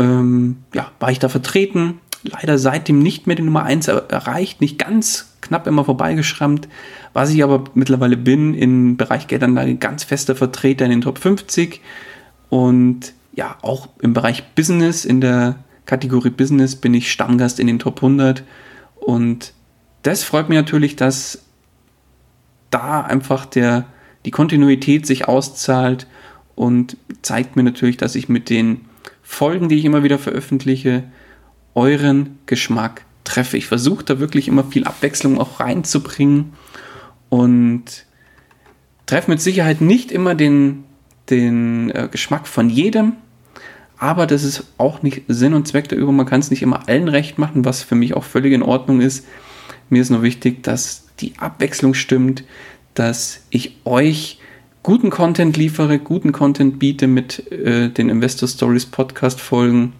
Ähm, 0.00 0.58
ja, 0.74 0.90
war 0.98 1.10
ich 1.10 1.18
da 1.20 1.28
vertreten. 1.28 2.00
Leider 2.30 2.58
seitdem 2.58 2.98
nicht 2.98 3.26
mehr 3.26 3.36
die 3.36 3.42
Nummer 3.42 3.64
1 3.64 3.88
erreicht, 3.88 4.60
nicht 4.60 4.78
ganz 4.78 5.32
knapp 5.40 5.66
immer 5.66 5.84
vorbeigeschrammt. 5.84 6.68
Was 7.14 7.30
ich 7.30 7.42
aber 7.42 7.64
mittlerweile 7.74 8.16
bin 8.16 8.54
im 8.54 8.96
Bereich 8.96 9.28
Geldanlage 9.28 9.76
ganz 9.76 10.04
fester 10.04 10.36
Vertreter 10.36 10.84
in 10.84 10.90
den 10.90 11.00
Top 11.00 11.18
50 11.18 11.80
und 12.50 13.14
ja, 13.32 13.56
auch 13.62 13.88
im 14.00 14.12
Bereich 14.12 14.44
Business, 14.54 15.04
in 15.04 15.20
der 15.20 15.56
Kategorie 15.86 16.30
Business 16.30 16.76
bin 16.76 16.92
ich 16.92 17.10
Stammgast 17.10 17.60
in 17.60 17.66
den 17.66 17.78
Top 17.78 17.96
100 17.96 18.42
und 18.96 19.54
das 20.02 20.22
freut 20.22 20.48
mich 20.48 20.58
natürlich, 20.58 20.96
dass 20.96 21.44
da 22.70 23.00
einfach 23.00 23.46
der, 23.46 23.86
die 24.26 24.30
Kontinuität 24.30 25.06
sich 25.06 25.28
auszahlt 25.28 26.06
und 26.56 26.96
zeigt 27.22 27.56
mir 27.56 27.62
natürlich, 27.62 27.96
dass 27.96 28.16
ich 28.16 28.28
mit 28.28 28.50
den 28.50 28.82
Folgen, 29.22 29.68
die 29.68 29.76
ich 29.76 29.84
immer 29.84 30.02
wieder 30.02 30.18
veröffentliche, 30.18 31.04
euren 31.78 32.38
Geschmack 32.46 33.04
treffe. 33.22 33.56
Ich 33.56 33.66
versuche 33.66 34.04
da 34.04 34.18
wirklich 34.18 34.48
immer 34.48 34.64
viel 34.64 34.84
Abwechslung 34.84 35.38
auch 35.38 35.60
reinzubringen 35.60 36.54
und 37.28 37.84
treffe 39.06 39.30
mit 39.30 39.40
Sicherheit 39.40 39.80
nicht 39.80 40.10
immer 40.10 40.34
den, 40.34 40.84
den 41.30 41.90
äh, 41.90 42.08
Geschmack 42.10 42.48
von 42.48 42.68
jedem, 42.68 43.12
aber 43.96 44.26
das 44.26 44.42
ist 44.42 44.64
auch 44.76 45.02
nicht 45.02 45.22
Sinn 45.28 45.54
und 45.54 45.68
Zweck 45.68 45.88
der 45.88 45.98
Übung. 45.98 46.16
Man 46.16 46.26
kann 46.26 46.40
es 46.40 46.50
nicht 46.50 46.62
immer 46.62 46.88
allen 46.88 47.08
recht 47.08 47.38
machen, 47.38 47.64
was 47.64 47.82
für 47.82 47.94
mich 47.94 48.14
auch 48.14 48.24
völlig 48.24 48.52
in 48.52 48.62
Ordnung 48.62 49.00
ist. 49.00 49.24
Mir 49.88 50.02
ist 50.02 50.10
nur 50.10 50.22
wichtig, 50.22 50.62
dass 50.64 51.06
die 51.20 51.32
Abwechslung 51.38 51.94
stimmt, 51.94 52.44
dass 52.94 53.40
ich 53.50 53.76
euch 53.84 54.40
guten 54.82 55.10
Content 55.10 55.56
liefere, 55.56 55.98
guten 55.98 56.32
Content 56.32 56.78
biete 56.78 57.06
mit 57.06 57.50
äh, 57.52 57.88
den 57.88 58.08
Investor 58.08 58.48
Stories 58.48 58.86
Podcast 58.86 59.40
Folgen. 59.40 59.92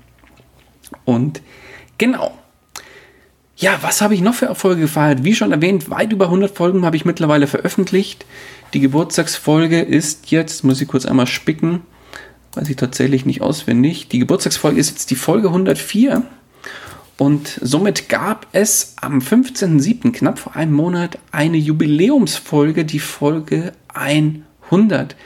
Und 1.05 1.43
genau. 1.99 2.37
Ja, 3.57 3.79
was 3.81 4.01
habe 4.01 4.15
ich 4.15 4.21
noch 4.21 4.35
für 4.35 4.47
Erfolge 4.47 4.83
gefeiert? 4.83 5.25
Wie 5.25 5.35
schon 5.35 5.51
erwähnt, 5.51 5.91
weit 5.91 6.13
über 6.13 6.27
100 6.27 6.57
Folgen 6.57 6.85
habe 6.85 6.95
ich 6.95 7.05
mittlerweile 7.05 7.49
veröffentlicht. 7.49 8.25
Die 8.73 8.79
Geburtstagsfolge 8.79 9.81
ist 9.81 10.31
jetzt, 10.31 10.63
muss 10.63 10.81
ich 10.81 10.87
kurz 10.87 11.07
einmal 11.07 11.27
spicken, 11.27 11.83
weiß 12.55 12.69
ich 12.69 12.77
tatsächlich 12.77 13.27
nicht 13.27 13.43
auswendig. 13.43 14.09
Die 14.09 14.21
Geburtstagsfolge 14.21 14.79
ist 14.79 14.91
jetzt 14.91 15.11
die 15.11 15.17
Folge 15.17 15.49
104. 15.49 16.23
Und 17.17 17.59
somit 17.61 18.09
gab 18.09 18.47
es 18.53 18.95
am 19.01 19.19
15.07., 19.19 20.13
knapp 20.13 20.39
vor 20.39 20.55
einem 20.55 20.75
Monat, 20.75 21.19
eine 21.33 21.57
Jubiläumsfolge, 21.57 22.85
die 22.85 23.01
Folge 23.01 23.73
100 23.93 25.17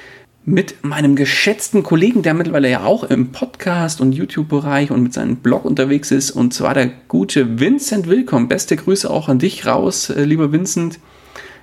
mit 0.45 0.83
meinem 0.83 1.15
geschätzten 1.15 1.83
Kollegen, 1.83 2.23
der 2.23 2.35
mittlerweile 2.35 2.69
ja 2.69 2.85
auch 2.85 3.05
im 3.05 3.31
Podcast- 3.31 4.01
und 4.01 4.13
YouTube-Bereich 4.13 4.91
und 4.91 5.03
mit 5.03 5.13
seinem 5.13 5.37
Blog 5.37 5.65
unterwegs 5.65 6.11
ist, 6.11 6.33
und 6.33 6.53
zwar 6.53 6.75
der 6.75 6.91
gute 7.07 7.61
Vincent 7.61 8.09
Willkommen. 8.09 8.49
Beste 8.49 8.77
Grüße 8.77 9.09
auch 9.09 9.29
an 9.29 9.39
dich 9.39 9.67
raus, 9.67 10.11
äh, 10.11 10.25
lieber 10.25 10.51
Vincent. 10.51 10.99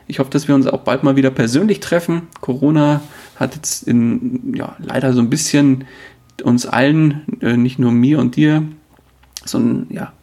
Ich 0.07 0.19
hoffe, 0.19 0.31
dass 0.31 0.47
wir 0.47 0.55
uns 0.55 0.65
auch 0.65 0.81
bald 0.81 1.03
mal 1.03 1.17
wieder 1.17 1.29
persönlich 1.29 1.81
treffen. 1.81 2.23
Corona 2.39 3.01
hat 3.35 3.55
jetzt 3.55 3.87
in, 3.87 4.53
ja, 4.55 4.75
leider 4.79 5.13
so 5.13 5.19
ein 5.19 5.29
bisschen 5.29 5.83
uns 6.43 6.65
allen, 6.65 7.25
äh, 7.41 7.57
nicht 7.57 7.79
nur 7.79 7.91
mir 7.91 8.19
und 8.19 8.37
dir, 8.37 8.63
sondern 9.43 9.87
ja, 9.93 10.13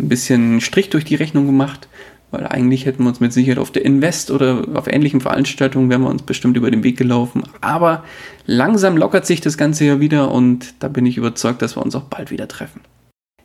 ein 0.00 0.08
bisschen 0.08 0.60
Strich 0.60 0.90
durch 0.90 1.04
die 1.04 1.14
Rechnung 1.14 1.46
gemacht, 1.46 1.88
weil 2.34 2.46
eigentlich 2.46 2.84
hätten 2.84 3.04
wir 3.04 3.08
uns 3.08 3.20
mit 3.20 3.32
Sicherheit 3.32 3.58
auf 3.58 3.70
der 3.70 3.84
Invest 3.84 4.32
oder 4.32 4.64
auf 4.74 4.88
ähnlichen 4.88 5.20
Veranstaltungen 5.20 5.88
wären 5.88 6.02
wir 6.02 6.10
uns 6.10 6.22
bestimmt 6.22 6.56
über 6.56 6.70
den 6.70 6.82
Weg 6.82 6.96
gelaufen. 6.96 7.44
Aber 7.60 8.02
langsam 8.44 8.96
lockert 8.96 9.24
sich 9.24 9.40
das 9.40 9.56
Ganze 9.56 9.84
ja 9.84 10.00
wieder 10.00 10.32
und 10.32 10.74
da 10.80 10.88
bin 10.88 11.06
ich 11.06 11.16
überzeugt, 11.16 11.62
dass 11.62 11.76
wir 11.76 11.82
uns 11.82 11.94
auch 11.94 12.04
bald 12.04 12.32
wieder 12.32 12.48
treffen. 12.48 12.80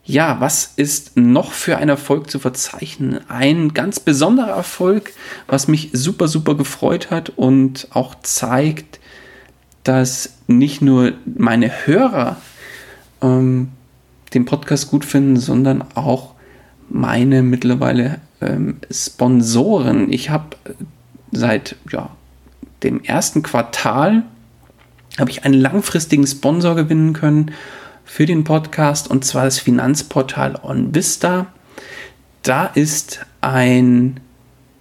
Ja, 0.03 0.37
was 0.39 0.73
ist 0.75 1.17
noch 1.17 1.51
für 1.51 1.77
ein 1.77 1.87
Erfolg 1.87 2.31
zu 2.31 2.39
verzeichnen? 2.39 3.19
Ein 3.29 3.75
ganz 3.75 3.99
besonderer 3.99 4.55
Erfolg, 4.55 5.11
was 5.45 5.67
mich 5.67 5.91
super, 5.93 6.27
super 6.27 6.55
gefreut 6.55 7.11
hat 7.11 7.29
und 7.29 7.89
auch 7.91 8.15
zeigt, 8.23 8.99
dass 9.83 10.33
nicht 10.47 10.81
nur 10.81 11.13
meine 11.25 11.85
Hörer 11.85 12.37
ähm, 13.21 13.69
den 14.33 14.45
Podcast 14.45 14.89
gut 14.89 15.05
finden, 15.05 15.37
sondern 15.37 15.83
auch 15.93 16.33
meine 16.89 17.43
mittlerweile 17.43 18.19
ähm, 18.41 18.77
Sponsoren. 18.91 20.11
Ich 20.11 20.29
habe 20.29 20.55
seit 21.31 21.75
ja, 21.91 22.09
dem 22.83 23.03
ersten 23.03 23.43
Quartal 23.43 24.23
habe 25.17 25.31
ich 25.31 25.43
einen 25.43 25.59
langfristigen 25.59 26.25
Sponsor 26.25 26.75
gewinnen 26.75 27.13
können 27.13 27.51
für 28.05 28.25
den 28.25 28.43
Podcast 28.43 29.09
und 29.09 29.25
zwar 29.25 29.45
das 29.45 29.59
Finanzportal 29.59 30.59
OnVista. 30.61 31.47
Da 32.43 32.65
ist 32.65 33.25
ein 33.41 34.19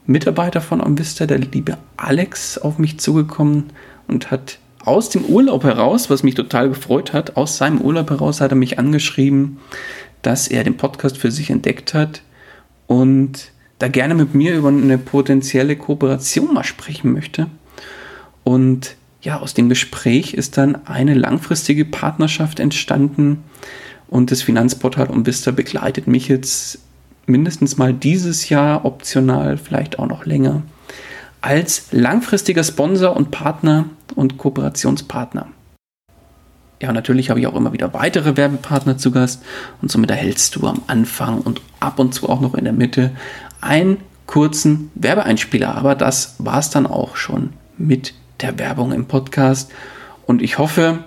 Mitarbeiter 0.06 0.60
von 0.60 0.80
OnVista, 0.80 1.26
der 1.26 1.38
liebe 1.38 1.76
Alex, 1.96 2.56
auf 2.58 2.78
mich 2.78 2.98
zugekommen 2.98 3.70
und 4.06 4.30
hat 4.30 4.58
aus 4.84 5.10
dem 5.10 5.24
Urlaub 5.24 5.64
heraus, 5.64 6.08
was 6.08 6.22
mich 6.22 6.34
total 6.34 6.68
gefreut 6.68 7.12
hat, 7.12 7.36
aus 7.36 7.58
seinem 7.58 7.80
Urlaub 7.80 8.08
heraus 8.08 8.40
hat 8.40 8.52
er 8.52 8.56
mich 8.56 8.78
angeschrieben, 8.78 9.58
dass 10.22 10.48
er 10.48 10.64
den 10.64 10.76
Podcast 10.76 11.18
für 11.18 11.30
sich 11.30 11.50
entdeckt 11.50 11.92
hat 11.92 12.22
und 12.88 13.52
da 13.78 13.86
gerne 13.86 14.16
mit 14.16 14.34
mir 14.34 14.56
über 14.56 14.68
eine 14.68 14.98
potenzielle 14.98 15.76
Kooperation 15.76 16.52
mal 16.52 16.64
sprechen 16.64 17.12
möchte. 17.12 17.46
Und 18.42 18.96
ja, 19.22 19.38
aus 19.38 19.54
dem 19.54 19.68
Gespräch 19.68 20.34
ist 20.34 20.56
dann 20.58 20.86
eine 20.86 21.14
langfristige 21.14 21.84
Partnerschaft 21.84 22.58
entstanden 22.58 23.44
und 24.08 24.32
das 24.32 24.42
Finanzportal 24.42 25.08
Umvista 25.08 25.52
begleitet 25.52 26.08
mich 26.08 26.26
jetzt 26.26 26.80
mindestens 27.26 27.76
mal 27.76 27.92
dieses 27.92 28.48
Jahr, 28.48 28.84
optional 28.84 29.58
vielleicht 29.58 29.98
auch 29.98 30.06
noch 30.06 30.24
länger, 30.24 30.62
als 31.40 31.88
langfristiger 31.92 32.64
Sponsor 32.64 33.14
und 33.14 33.30
Partner 33.30 33.84
und 34.14 34.38
Kooperationspartner. 34.38 35.48
Ja, 36.80 36.92
natürlich 36.92 37.28
habe 37.28 37.40
ich 37.40 37.46
auch 37.46 37.56
immer 37.56 37.72
wieder 37.72 37.92
weitere 37.92 38.36
Werbepartner 38.36 38.98
zu 38.98 39.10
Gast 39.10 39.42
und 39.82 39.90
somit 39.90 40.10
erhältst 40.10 40.54
du 40.54 40.66
am 40.66 40.82
Anfang 40.86 41.40
und 41.40 41.60
ab 41.80 41.98
und 41.98 42.14
zu 42.14 42.28
auch 42.28 42.40
noch 42.40 42.54
in 42.54 42.64
der 42.64 42.72
Mitte 42.72 43.10
einen 43.60 43.98
kurzen 44.26 44.90
Werbeeinspieler. 44.94 45.74
Aber 45.74 45.96
das 45.96 46.36
war 46.38 46.60
es 46.60 46.70
dann 46.70 46.86
auch 46.86 47.16
schon 47.16 47.50
mit 47.76 48.14
der 48.40 48.58
Werbung 48.60 48.92
im 48.92 49.06
Podcast. 49.06 49.72
Und 50.26 50.40
ich 50.40 50.58
hoffe, 50.58 51.00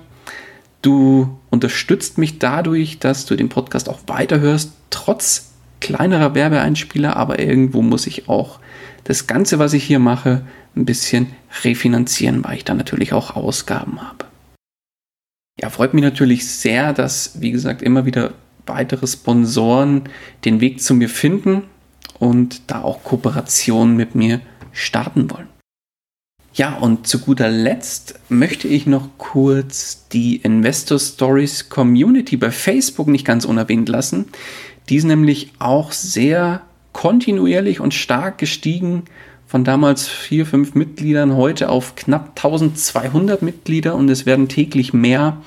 du 0.81 1.39
unterstützt 1.49 2.17
mich 2.17 2.39
dadurch, 2.39 2.99
dass 2.99 3.25
du 3.25 3.35
den 3.35 3.47
Podcast 3.47 3.87
auch 3.87 3.99
weiterhörst, 4.07 4.73
trotz 4.89 5.51
kleinerer 5.79 6.35
Werbeeinspieler. 6.35 7.15
Aber 7.15 7.39
irgendwo 7.39 7.81
muss 7.81 8.07
ich 8.07 8.27
auch 8.27 8.59
das 9.05 9.27
Ganze, 9.27 9.59
was 9.59 9.71
ich 9.71 9.85
hier 9.85 9.99
mache, 9.99 10.41
ein 10.75 10.85
bisschen 10.85 11.27
refinanzieren, 11.63 12.43
weil 12.43 12.57
ich 12.57 12.65
da 12.65 12.73
natürlich 12.73 13.13
auch 13.13 13.35
Ausgaben 13.35 14.01
habe. 14.01 14.30
Ja, 15.61 15.69
freut 15.69 15.93
mich 15.93 16.03
natürlich 16.03 16.47
sehr, 16.47 16.91
dass, 16.91 17.39
wie 17.39 17.51
gesagt, 17.51 17.81
immer 17.81 18.05
wieder 18.05 18.33
weitere 18.65 19.05
Sponsoren 19.05 20.03
den 20.43 20.59
Weg 20.59 20.81
zu 20.81 20.95
mir 20.95 21.09
finden 21.09 21.63
und 22.17 22.61
da 22.67 22.81
auch 22.81 23.03
Kooperationen 23.03 23.95
mit 23.95 24.15
mir 24.15 24.41
starten 24.71 25.29
wollen. 25.29 25.47
Ja, 26.53 26.77
und 26.77 27.07
zu 27.07 27.19
guter 27.19 27.49
Letzt 27.49 28.19
möchte 28.27 28.67
ich 28.67 28.85
noch 28.85 29.09
kurz 29.17 30.07
die 30.09 30.37
Investor 30.37 30.99
Stories 30.99 31.69
Community 31.69 32.37
bei 32.37 32.51
Facebook 32.51 33.07
nicht 33.07 33.25
ganz 33.25 33.45
unerwähnt 33.45 33.87
lassen. 33.87 34.25
Die 34.89 34.97
ist 34.97 35.05
nämlich 35.05 35.53
auch 35.59 35.91
sehr 35.91 36.61
kontinuierlich 36.91 37.79
und 37.79 37.93
stark 37.93 38.37
gestiegen 38.37 39.03
von 39.51 39.65
damals 39.65 40.07
vier, 40.07 40.45
fünf 40.45 40.75
Mitgliedern 40.75 41.35
heute 41.35 41.67
auf 41.67 41.97
knapp 41.97 42.37
1200 42.37 43.41
Mitglieder 43.41 43.95
und 43.95 44.07
es 44.07 44.25
werden 44.25 44.47
täglich 44.47 44.93
mehr. 44.93 45.41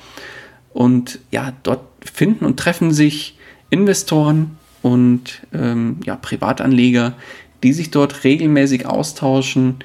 Und 0.73 1.17
ja, 1.31 1.53
dort 1.63 1.81
finden 2.01 2.45
und 2.45 2.59
treffen 2.59 2.91
sich 2.91 3.39
Investoren 3.71 4.57
und 4.83 5.41
ähm, 5.55 5.97
ja, 6.05 6.17
Privatanleger, 6.17 7.13
die 7.63 7.73
sich 7.73 7.89
dort 7.89 8.23
regelmäßig 8.23 8.85
austauschen 8.85 9.77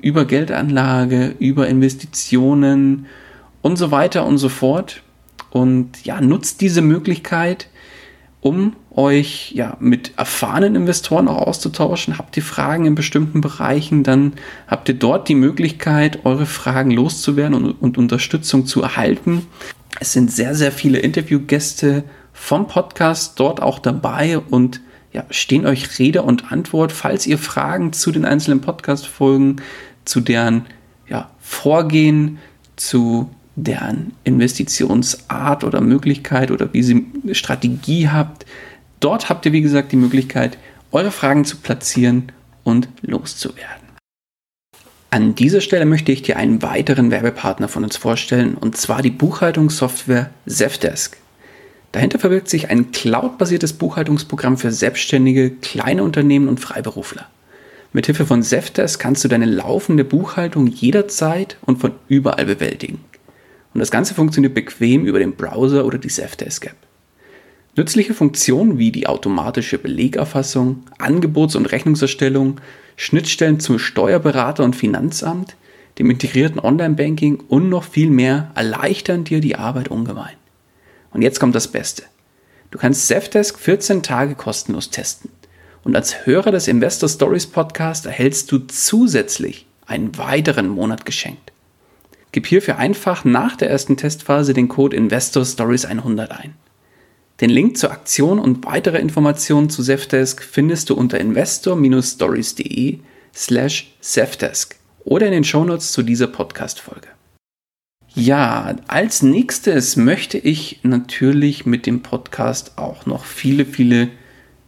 über 0.00 0.24
Geldanlage, 0.24 1.34
über 1.40 1.66
Investitionen 1.66 3.06
und 3.60 3.76
so 3.76 3.90
weiter 3.90 4.24
und 4.24 4.38
so 4.38 4.50
fort. 4.50 5.02
Und 5.50 6.04
ja, 6.04 6.20
nutzt 6.20 6.60
diese 6.60 6.80
Möglichkeit, 6.80 7.66
um 8.44 8.76
euch 8.90 9.52
ja 9.52 9.78
mit 9.80 10.18
erfahrenen 10.18 10.76
Investoren 10.76 11.28
auch 11.28 11.46
auszutauschen. 11.46 12.18
Habt 12.18 12.36
ihr 12.36 12.42
Fragen 12.42 12.84
in 12.84 12.94
bestimmten 12.94 13.40
Bereichen, 13.40 14.02
dann 14.02 14.34
habt 14.68 14.86
ihr 14.90 14.96
dort 14.96 15.30
die 15.30 15.34
Möglichkeit, 15.34 16.26
eure 16.26 16.44
Fragen 16.44 16.90
loszuwerden 16.90 17.54
und, 17.54 17.72
und 17.80 17.96
Unterstützung 17.96 18.66
zu 18.66 18.82
erhalten. 18.82 19.46
Es 19.98 20.12
sind 20.12 20.30
sehr, 20.30 20.54
sehr 20.54 20.72
viele 20.72 20.98
Interviewgäste 20.98 22.04
vom 22.34 22.68
Podcast 22.68 23.40
dort 23.40 23.62
auch 23.62 23.78
dabei 23.78 24.38
und 24.38 24.82
ja, 25.10 25.24
stehen 25.30 25.64
euch 25.64 25.98
Rede 25.98 26.20
und 26.20 26.52
Antwort, 26.52 26.92
falls 26.92 27.26
ihr 27.26 27.38
Fragen 27.38 27.94
zu 27.94 28.12
den 28.12 28.26
einzelnen 28.26 28.60
Podcast-Folgen, 28.60 29.62
zu 30.04 30.20
deren 30.20 30.66
ja, 31.08 31.30
Vorgehen, 31.40 32.38
zu 32.76 33.30
deren 33.56 34.12
Investitionsart 34.24 35.64
oder 35.64 35.80
Möglichkeit 35.80 36.50
oder 36.50 36.72
wie 36.72 36.82
sie 36.82 37.06
Strategie 37.32 38.08
habt. 38.08 38.46
Dort 39.00 39.28
habt 39.28 39.46
ihr, 39.46 39.52
wie 39.52 39.62
gesagt, 39.62 39.92
die 39.92 39.96
Möglichkeit, 39.96 40.58
eure 40.92 41.10
Fragen 41.10 41.44
zu 41.44 41.58
platzieren 41.58 42.32
und 42.64 42.88
loszuwerden. 43.02 43.84
An 45.10 45.36
dieser 45.36 45.60
Stelle 45.60 45.86
möchte 45.86 46.10
ich 46.10 46.22
dir 46.22 46.36
einen 46.36 46.62
weiteren 46.62 47.12
Werbepartner 47.12 47.68
von 47.68 47.84
uns 47.84 47.96
vorstellen, 47.96 48.54
und 48.54 48.76
zwar 48.76 49.00
die 49.00 49.10
Buchhaltungssoftware 49.10 50.30
Zefdesk. 50.46 51.16
Dahinter 51.92 52.18
verbirgt 52.18 52.48
sich 52.48 52.70
ein 52.70 52.90
cloudbasiertes 52.90 53.74
Buchhaltungsprogramm 53.74 54.58
für 54.58 54.72
Selbstständige, 54.72 55.50
kleine 55.50 56.02
Unternehmen 56.02 56.48
und 56.48 56.58
Freiberufler. 56.58 57.28
Mithilfe 57.92 58.26
von 58.26 58.42
Zefdesk 58.42 59.00
kannst 59.00 59.22
du 59.22 59.28
deine 59.28 59.44
laufende 59.44 60.02
Buchhaltung 60.04 60.66
jederzeit 60.66 61.56
und 61.64 61.78
von 61.80 61.92
überall 62.08 62.46
bewältigen. 62.46 62.98
Und 63.74 63.80
das 63.80 63.90
Ganze 63.90 64.14
funktioniert 64.14 64.54
bequem 64.54 65.04
über 65.04 65.18
den 65.18 65.34
Browser 65.34 65.84
oder 65.84 65.98
die 65.98 66.08
Zefdesk-App. 66.08 66.76
Nützliche 67.76 68.14
Funktionen 68.14 68.78
wie 68.78 68.92
die 68.92 69.08
automatische 69.08 69.78
Belegerfassung, 69.78 70.84
Angebots- 70.98 71.56
und 71.56 71.66
Rechnungserstellung, 71.66 72.60
Schnittstellen 72.96 73.58
zum 73.58 73.80
Steuerberater 73.80 74.62
und 74.62 74.76
Finanzamt, 74.76 75.56
dem 75.98 76.08
integrierten 76.08 76.60
Online-Banking 76.60 77.42
und 77.48 77.68
noch 77.68 77.82
viel 77.82 78.10
mehr 78.10 78.52
erleichtern 78.54 79.24
dir 79.24 79.40
die 79.40 79.56
Arbeit 79.56 79.88
ungemein. 79.88 80.36
Und 81.12 81.22
jetzt 81.22 81.40
kommt 81.40 81.56
das 81.56 81.68
Beste. 81.68 82.04
Du 82.70 82.78
kannst 82.78 83.08
Zefdesk 83.08 83.58
14 83.58 84.04
Tage 84.04 84.36
kostenlos 84.36 84.90
testen. 84.90 85.30
Und 85.82 85.96
als 85.96 86.26
Hörer 86.26 86.52
des 86.52 86.68
Investor 86.68 87.08
Stories 87.08 87.46
Podcast 87.46 88.06
erhältst 88.06 88.50
du 88.52 88.58
zusätzlich 88.58 89.66
einen 89.86 90.16
weiteren 90.16 90.68
Monat 90.68 91.04
geschenkt. 91.04 91.52
Gib 92.34 92.48
hierfür 92.48 92.78
einfach 92.78 93.24
nach 93.24 93.54
der 93.54 93.70
ersten 93.70 93.96
Testphase 93.96 94.54
den 94.54 94.66
Code 94.66 94.96
Investor 94.96 95.44
Stories 95.44 95.84
100 95.84 96.32
ein. 96.32 96.54
Den 97.40 97.48
Link 97.48 97.78
zur 97.78 97.92
Aktion 97.92 98.40
und 98.40 98.66
weitere 98.66 98.98
Informationen 98.98 99.70
zu 99.70 99.84
Zefdesk 99.84 100.42
findest 100.42 100.90
du 100.90 100.94
unter 100.94 101.20
investor-stories.de 101.20 102.98
slash 103.32 103.94
Zefdesk 104.00 104.74
oder 105.04 105.26
in 105.26 105.32
den 105.32 105.44
Shownotes 105.44 105.92
zu 105.92 106.02
dieser 106.02 106.26
Podcast-Folge. 106.26 107.06
Ja, 108.16 108.74
als 108.88 109.22
nächstes 109.22 109.94
möchte 109.94 110.36
ich 110.36 110.80
natürlich 110.82 111.66
mit 111.66 111.86
dem 111.86 112.02
Podcast 112.02 112.78
auch 112.78 113.06
noch 113.06 113.26
viele, 113.26 113.64
viele, 113.64 114.08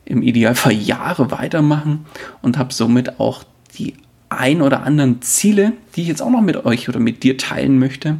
im 0.04 0.22
Idealfall 0.22 0.72
Jahre 0.72 1.32
weitermachen 1.32 2.06
und 2.42 2.58
habe 2.58 2.72
somit 2.72 3.18
auch 3.18 3.42
die 3.76 3.94
ein 4.28 4.62
oder 4.62 4.82
anderen 4.82 5.22
Ziele, 5.22 5.72
die 5.94 6.02
ich 6.02 6.08
jetzt 6.08 6.22
auch 6.22 6.30
noch 6.30 6.40
mit 6.40 6.64
euch 6.64 6.88
oder 6.88 6.98
mit 6.98 7.22
dir 7.22 7.36
teilen 7.36 7.78
möchte. 7.78 8.16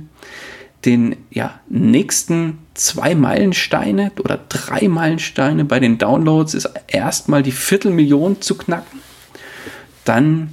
Den 0.85 1.17
ja, 1.31 1.59
nächsten 1.69 2.59
zwei 2.75 3.15
Meilensteine 3.15 4.13
oder 4.21 4.39
drei 4.49 4.89
Meilensteine 4.89 5.65
bei 5.65 5.81
den 5.81 5.99
Downloads 5.99 6.55
ist 6.55 6.71
erstmal 6.87 7.43
die 7.43 7.53
Viertelmillion 7.53 8.41
zu 8.41 8.57
knacken. 8.57 9.01
Dann 10.05 10.51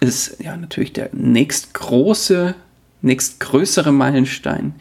ist 0.00 0.40
ja 0.40 0.56
natürlich 0.56 0.92
der 0.92 1.10
nächst 1.12 1.74
große 1.74 2.54
nächstgrößere 3.02 3.92
Meilenstein, 3.92 4.74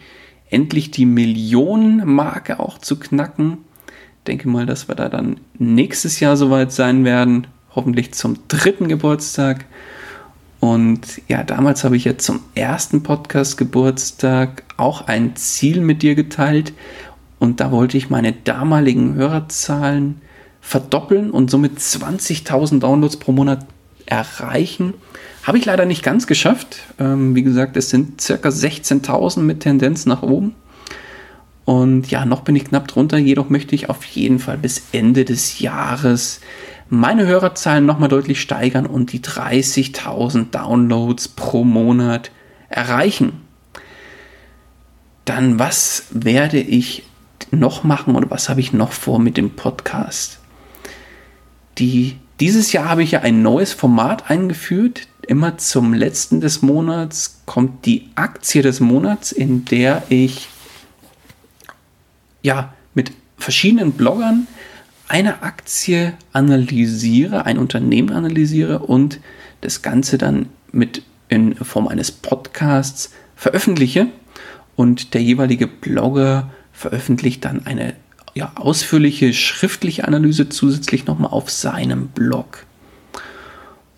endlich 0.50 0.92
die 0.92 1.06
Millionenmarke 1.06 2.60
auch 2.60 2.80
zu 2.80 2.98
knacken. 3.00 3.60
Ich 3.88 4.24
denke 4.28 4.50
mal, 4.50 4.66
dass 4.66 4.88
wir 4.88 4.96
da 4.96 5.10
dann 5.10 5.40
nächstes 5.58 6.20
Jahr 6.20 6.36
soweit 6.36 6.72
sein 6.72 7.06
werden, 7.06 7.48
hoffentlich 7.76 8.14
zum 8.14 8.38
dritten 8.48 8.88
Geburtstag. 8.88 9.66
Und 10.60 11.22
ja, 11.28 11.44
damals 11.44 11.84
habe 11.84 11.98
ich 11.98 12.06
ja 12.06 12.18
zum 12.18 12.40
ersten 12.56 13.04
Podcast-Geburtstag 13.04 14.64
auch 14.78 15.08
ein 15.08 15.36
Ziel 15.36 15.82
mit 15.82 16.02
dir 16.02 16.16
geteilt. 16.16 16.74
Und 17.40 17.60
da 17.60 17.72
wollte 17.72 17.98
ich 17.98 18.10
meine 18.10 18.32
damaligen 18.32 19.14
Hörerzahlen 19.16 20.22
verdoppeln 20.62 21.30
und 21.30 21.52
somit 21.52 21.78
20.000 21.78 22.80
Downloads 22.80 23.18
pro 23.18 23.32
Monat 23.32 23.66
erreichen. 24.08 24.96
Habe 25.44 25.60
ich 25.60 25.66
leider 25.66 25.86
nicht 25.86 26.02
ganz 26.02 26.26
geschafft. 26.26 26.80
Ähm, 26.98 27.36
wie 27.36 27.44
gesagt, 27.44 27.78
es 27.78 27.92
sind 27.92 28.20
circa 28.20 28.50
16.000 28.50 29.42
mit 29.42 29.60
Tendenz 29.60 30.08
nach 30.08 30.24
oben. 30.24 30.56
Und 31.66 32.10
ja, 32.10 32.26
noch 32.26 32.42
bin 32.42 32.56
ich 32.56 32.66
knapp 32.66 32.88
drunter. 32.88 33.18
Jedoch 33.18 33.50
möchte 33.50 33.76
ich 33.76 33.90
auf 33.90 34.04
jeden 34.06 34.40
Fall 34.40 34.58
bis 34.58 34.84
Ende 34.92 35.26
des 35.26 35.60
Jahres 35.60 36.40
meine 36.90 37.26
Hörerzahlen 37.26 37.86
nochmal 37.86 38.10
deutlich 38.10 38.42
steigern 38.42 38.86
und 38.86 39.12
die 39.12 39.20
30.000 39.20 40.52
Downloads 40.52 41.28
pro 41.30 41.64
Monat 41.64 42.32
erreichen. 42.70 43.42
Dann, 45.26 45.58
was 45.58 46.06
werde 46.12 46.60
ich 46.60 47.04
noch 47.52 47.84
machen 47.84 48.16
oder 48.16 48.30
was 48.30 48.50
habe 48.50 48.60
ich 48.60 48.74
noch 48.74 48.92
vor 48.92 49.20
mit 49.20 49.38
dem 49.38 49.52
Podcast? 49.52 50.40
Die, 51.80 52.18
dieses 52.40 52.72
Jahr 52.72 52.88
habe 52.90 53.04
ich 53.04 53.12
ja 53.12 53.22
ein 53.22 53.42
neues 53.42 53.74
Format 53.74 54.30
eingeführt, 54.30 55.08
immer 55.28 55.58
zum 55.58 55.94
letzten 55.94 56.42
des 56.42 56.62
Monats 56.62 57.42
kommt 57.46 57.86
die 57.86 58.10
Aktie 58.16 58.62
des 58.62 58.80
Monats, 58.80 59.32
in 59.32 59.66
der 59.66 60.04
ich 60.10 60.50
ja 62.44 62.74
mit 62.94 63.12
verschiedenen 63.38 63.94
Bloggern 63.94 64.48
eine 65.08 65.44
Aktie 65.44 66.14
analysiere, 66.34 67.46
ein 67.46 67.58
Unternehmen 67.58 68.12
analysiere 68.12 68.80
und 68.80 69.20
das 69.62 69.82
Ganze 69.82 70.18
dann 70.18 70.50
mit 70.72 71.04
in 71.30 71.56
Form 71.56 71.88
eines 71.88 72.12
Podcasts 72.12 73.12
veröffentliche 73.36 74.08
und 74.76 75.14
der 75.14 75.22
jeweilige 75.22 75.68
Blogger 75.68 76.50
veröffentlicht 76.74 77.46
dann 77.46 77.66
eine 77.66 77.96
ja, 78.34 78.52
ausführliche 78.56 79.34
schriftliche 79.34 80.08
Analyse 80.08 80.50
zusätzlich 80.50 81.06
nochmal 81.06 81.32
auf 81.32 81.50
seinem 81.50 82.08
Blog. 82.10 82.66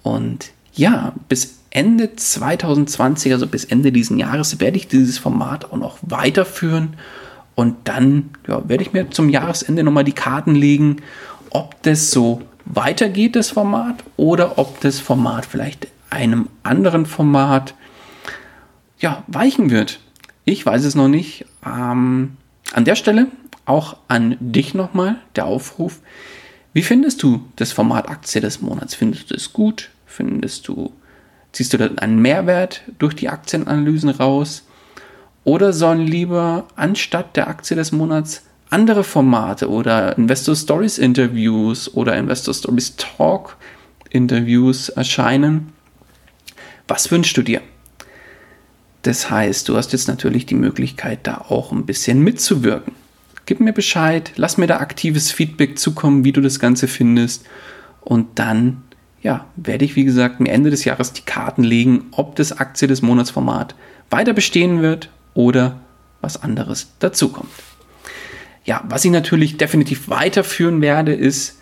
Und 0.03 0.51
ja, 0.73 1.13
bis 1.27 1.57
Ende 1.71 2.15
2020, 2.15 3.33
also 3.33 3.47
bis 3.47 3.65
Ende 3.65 3.91
diesen 3.91 4.19
Jahres, 4.19 4.59
werde 4.59 4.77
ich 4.77 4.87
dieses 4.87 5.17
Format 5.17 5.65
auch 5.65 5.77
noch 5.77 5.97
weiterführen. 6.01 6.93
Und 7.57 7.75
dann 7.85 8.29
ja, 8.47 8.69
werde 8.69 8.83
ich 8.83 8.93
mir 8.93 9.09
zum 9.09 9.29
Jahresende 9.29 9.81
nochmal 9.81 10.03
die 10.03 10.11
Karten 10.11 10.53
legen, 10.53 10.97
ob 11.49 11.81
das 11.81 12.11
so 12.11 12.43
weitergeht, 12.65 13.35
das 13.35 13.49
Format, 13.49 14.03
oder 14.15 14.59
ob 14.59 14.79
das 14.81 14.99
Format 14.99 15.43
vielleicht 15.47 15.87
einem 16.11 16.49
anderen 16.61 17.07
Format 17.07 17.73
ja, 18.99 19.23
weichen 19.25 19.71
wird. 19.71 19.99
Ich 20.45 20.63
weiß 20.63 20.85
es 20.85 20.93
noch 20.93 21.07
nicht. 21.07 21.45
Ähm, 21.65 22.37
an 22.73 22.85
der 22.85 22.95
Stelle 22.95 23.25
auch 23.65 23.97
an 24.07 24.37
dich 24.39 24.75
nochmal 24.75 25.15
der 25.35 25.47
Aufruf. 25.47 25.99
Wie 26.73 26.83
findest 26.83 27.23
du 27.23 27.43
das 27.55 27.71
Format 27.71 28.07
Aktie 28.07 28.39
des 28.39 28.61
Monats? 28.61 28.93
Findest 28.93 29.31
du 29.31 29.33
es 29.33 29.51
gut? 29.51 29.89
Findest 30.05 30.67
du, 30.67 30.93
ziehst 31.53 31.73
du 31.73 31.79
dann 31.79 31.97
einen 31.97 32.21
Mehrwert 32.21 32.83
durch 32.99 33.15
die 33.15 33.29
Aktienanalysen 33.29 34.11
raus? 34.11 34.61
Oder 35.47 35.71
sollen 35.71 36.05
lieber 36.05 36.67
anstatt 36.75 37.37
der 37.37 37.47
Aktie 37.47 37.77
des 37.77 37.93
Monats 37.93 38.43
andere 38.69 39.05
Formate 39.05 39.69
oder 39.69 40.17
Investor 40.17 40.57
Stories 40.57 40.97
Interviews 40.97 41.93
oder 41.93 42.17
Investor 42.17 42.53
Stories 42.53 42.97
Talk 42.97 43.55
Interviews 44.09 44.89
erscheinen? 44.89 45.71
Was 46.89 47.11
wünschst 47.11 47.37
du 47.37 47.43
dir? 47.43 47.61
Das 49.03 49.31
heißt, 49.31 49.69
du 49.69 49.77
hast 49.77 49.93
jetzt 49.93 50.09
natürlich 50.09 50.45
die 50.47 50.55
Möglichkeit, 50.55 51.19
da 51.23 51.37
auch 51.47 51.71
ein 51.71 51.85
bisschen 51.85 52.19
mitzuwirken. 52.19 52.93
Gib 53.45 53.61
mir 53.61 53.71
Bescheid, 53.71 54.33
lass 54.35 54.57
mir 54.57 54.67
da 54.67 54.81
aktives 54.81 55.31
Feedback 55.31 55.79
zukommen, 55.79 56.25
wie 56.25 56.33
du 56.33 56.41
das 56.41 56.59
Ganze 56.59 56.89
findest. 56.89 57.45
Und 58.01 58.37
dann 58.37 58.83
ja, 59.21 59.45
werde 59.55 59.85
ich, 59.85 59.95
wie 59.95 60.03
gesagt, 60.03 60.41
mir 60.41 60.51
Ende 60.51 60.71
des 60.71 60.83
Jahres 60.83 61.13
die 61.13 61.21
Karten 61.21 61.63
legen, 61.63 62.07
ob 62.11 62.35
das 62.35 62.51
Aktie 62.51 62.89
des 62.89 63.01
Monatsformat 63.01 63.75
weiter 64.09 64.33
bestehen 64.33 64.81
wird 64.81 65.09
oder 65.37 65.79
was 66.19 66.41
anderes 66.41 66.87
dazukommt. 66.97 67.51
Ja, 68.65 68.83
was 68.89 69.05
ich 69.05 69.11
natürlich 69.11 69.55
definitiv 69.55 70.09
weiterführen 70.09 70.81
werde, 70.81 71.13
ist 71.13 71.59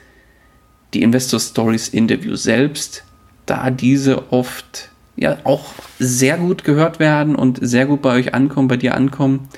die 0.93 1.03
Investor 1.03 1.41
Stories 1.41 1.89
Interview 1.89 2.37
selbst, 2.37 3.03
da 3.45 3.69
diese 3.69 4.31
oft 4.31 4.89
ja 5.17 5.37
auch 5.43 5.73
sehr 5.99 6.37
gut 6.37 6.63
gehört 6.63 6.99
werden 6.99 7.35
und 7.35 7.59
sehr 7.61 7.85
gut 7.85 8.01
bei 8.01 8.15
euch 8.15 8.33
ankommen, 8.33 8.69
bei 8.69 8.77
dir 8.77 8.95
ankommen. 8.95 9.49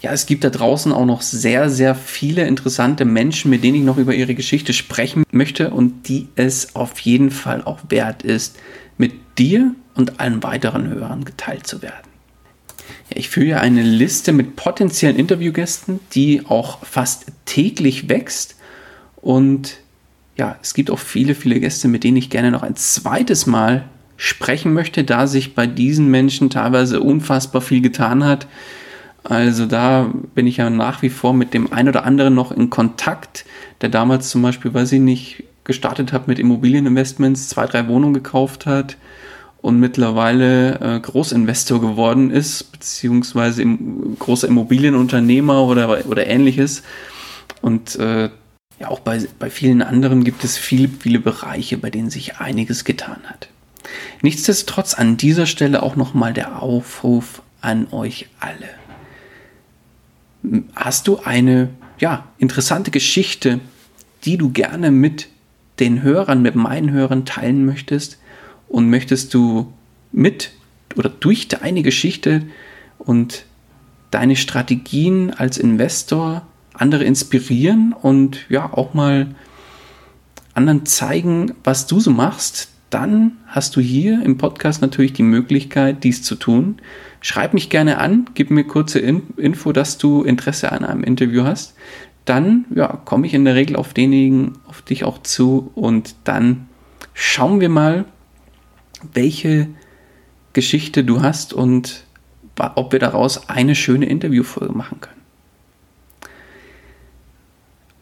Ja, 0.00 0.12
es 0.12 0.26
gibt 0.26 0.44
da 0.44 0.50
draußen 0.50 0.92
auch 0.92 1.04
noch 1.04 1.20
sehr, 1.20 1.68
sehr 1.68 1.96
viele 1.96 2.46
interessante 2.46 3.04
Menschen, 3.04 3.50
mit 3.50 3.64
denen 3.64 3.78
ich 3.78 3.82
noch 3.82 3.98
über 3.98 4.14
ihre 4.14 4.34
Geschichte 4.34 4.72
sprechen 4.72 5.24
möchte 5.32 5.70
und 5.70 6.08
die 6.08 6.28
es 6.36 6.76
auf 6.76 7.00
jeden 7.00 7.32
Fall 7.32 7.62
auch 7.64 7.80
wert 7.88 8.22
ist, 8.22 8.56
mit 8.98 9.12
dir 9.36 9.74
und 9.94 10.20
allen 10.20 10.42
weiteren 10.42 10.88
Hörern 10.88 11.24
geteilt 11.24 11.66
zu 11.66 11.82
werden. 11.82 12.11
Ich 13.10 13.28
führe 13.28 13.46
ja 13.46 13.56
eine 13.58 13.82
Liste 13.82 14.32
mit 14.32 14.56
potenziellen 14.56 15.16
Interviewgästen, 15.16 16.00
die 16.14 16.42
auch 16.46 16.84
fast 16.84 17.26
täglich 17.44 18.08
wächst 18.08 18.56
und 19.16 19.78
ja, 20.36 20.56
es 20.62 20.74
gibt 20.74 20.90
auch 20.90 20.98
viele, 20.98 21.34
viele 21.34 21.60
Gäste, 21.60 21.88
mit 21.88 22.04
denen 22.04 22.16
ich 22.16 22.30
gerne 22.30 22.50
noch 22.50 22.62
ein 22.62 22.76
zweites 22.76 23.46
Mal 23.46 23.84
sprechen 24.16 24.72
möchte, 24.72 25.04
da 25.04 25.26
sich 25.26 25.54
bei 25.54 25.66
diesen 25.66 26.10
Menschen 26.10 26.50
teilweise 26.50 27.00
unfassbar 27.00 27.60
viel 27.60 27.80
getan 27.80 28.24
hat. 28.24 28.46
Also 29.24 29.66
da 29.66 30.12
bin 30.34 30.46
ich 30.46 30.56
ja 30.56 30.70
nach 30.70 31.02
wie 31.02 31.10
vor 31.10 31.32
mit 31.32 31.54
dem 31.54 31.72
einen 31.72 31.88
oder 31.88 32.04
anderen 32.04 32.34
noch 32.34 32.50
in 32.50 32.70
Kontakt, 32.70 33.44
der 33.80 33.88
damals 33.88 34.30
zum 34.30 34.42
Beispiel, 34.42 34.74
weiß 34.74 34.92
ich 34.92 35.00
nicht, 35.00 35.44
gestartet 35.64 36.12
hat 36.12 36.26
mit 36.28 36.38
Immobilieninvestments, 36.38 37.48
zwei, 37.48 37.66
drei 37.66 37.86
Wohnungen 37.86 38.14
gekauft 38.14 38.66
hat 38.66 38.96
und 39.62 39.78
mittlerweile 39.78 40.80
äh, 40.80 41.00
Großinvestor 41.00 41.80
geworden 41.80 42.30
ist, 42.30 42.72
beziehungsweise 42.72 43.62
im, 43.62 44.16
großer 44.18 44.48
Immobilienunternehmer 44.48 45.62
oder, 45.62 46.04
oder 46.06 46.26
ähnliches. 46.26 46.82
Und 47.62 47.96
äh, 47.96 48.28
ja, 48.80 48.88
auch 48.88 49.00
bei, 49.00 49.22
bei 49.38 49.48
vielen 49.48 49.80
anderen 49.80 50.24
gibt 50.24 50.42
es 50.42 50.58
viele, 50.58 50.88
viele 50.88 51.20
Bereiche, 51.20 51.78
bei 51.78 51.90
denen 51.90 52.10
sich 52.10 52.38
einiges 52.38 52.84
getan 52.84 53.20
hat. 53.26 53.48
Nichtsdestotrotz 54.20 54.94
an 54.94 55.16
dieser 55.16 55.46
Stelle 55.46 55.82
auch 55.82 55.94
nochmal 55.94 56.32
der 56.32 56.60
Aufruf 56.60 57.42
an 57.60 57.86
euch 57.92 58.28
alle. 58.40 58.68
Hast 60.74 61.06
du 61.06 61.18
eine 61.18 61.70
ja, 62.00 62.26
interessante 62.38 62.90
Geschichte, 62.90 63.60
die 64.24 64.36
du 64.36 64.50
gerne 64.50 64.90
mit 64.90 65.28
den 65.78 66.02
Hörern, 66.02 66.42
mit 66.42 66.56
meinen 66.56 66.90
Hörern 66.90 67.24
teilen 67.24 67.64
möchtest? 67.64 68.18
Und 68.72 68.88
möchtest 68.88 69.34
du 69.34 69.70
mit 70.12 70.50
oder 70.96 71.10
durch 71.10 71.46
deine 71.48 71.82
Geschichte 71.82 72.42
und 72.98 73.44
deine 74.10 74.34
Strategien 74.34 75.30
als 75.30 75.58
Investor 75.58 76.46
andere 76.72 77.04
inspirieren 77.04 77.92
und 77.92 78.46
ja 78.48 78.72
auch 78.72 78.94
mal 78.94 79.34
anderen 80.54 80.86
zeigen, 80.86 81.52
was 81.64 81.86
du 81.86 82.00
so 82.00 82.10
machst, 82.10 82.70
dann 82.88 83.32
hast 83.46 83.76
du 83.76 83.82
hier 83.82 84.22
im 84.22 84.38
Podcast 84.38 84.80
natürlich 84.80 85.12
die 85.12 85.22
Möglichkeit, 85.22 86.02
dies 86.02 86.22
zu 86.22 86.34
tun. 86.34 86.76
Schreib 87.20 87.52
mich 87.52 87.68
gerne 87.68 87.98
an, 87.98 88.24
gib 88.32 88.50
mir 88.50 88.64
kurze 88.64 89.00
Info, 89.00 89.72
dass 89.72 89.98
du 89.98 90.22
Interesse 90.22 90.72
an 90.72 90.84
einem 90.84 91.04
Interview 91.04 91.44
hast. 91.44 91.74
Dann 92.24 92.64
ja, 92.74 92.88
komme 92.88 93.26
ich 93.26 93.34
in 93.34 93.44
der 93.44 93.54
Regel 93.54 93.76
auf 93.76 93.92
denjenigen, 93.92 94.52
auf 94.66 94.80
dich 94.80 95.04
auch 95.04 95.22
zu 95.22 95.70
und 95.74 96.14
dann 96.24 96.68
schauen 97.12 97.60
wir 97.60 97.68
mal, 97.68 98.06
welche 99.12 99.68
Geschichte 100.52 101.04
du 101.04 101.22
hast 101.22 101.52
und 101.52 102.04
ob 102.58 102.92
wir 102.92 102.98
daraus 102.98 103.48
eine 103.48 103.74
schöne 103.74 104.06
Interviewfolge 104.06 104.72
machen 104.72 105.00
können. 105.00 105.22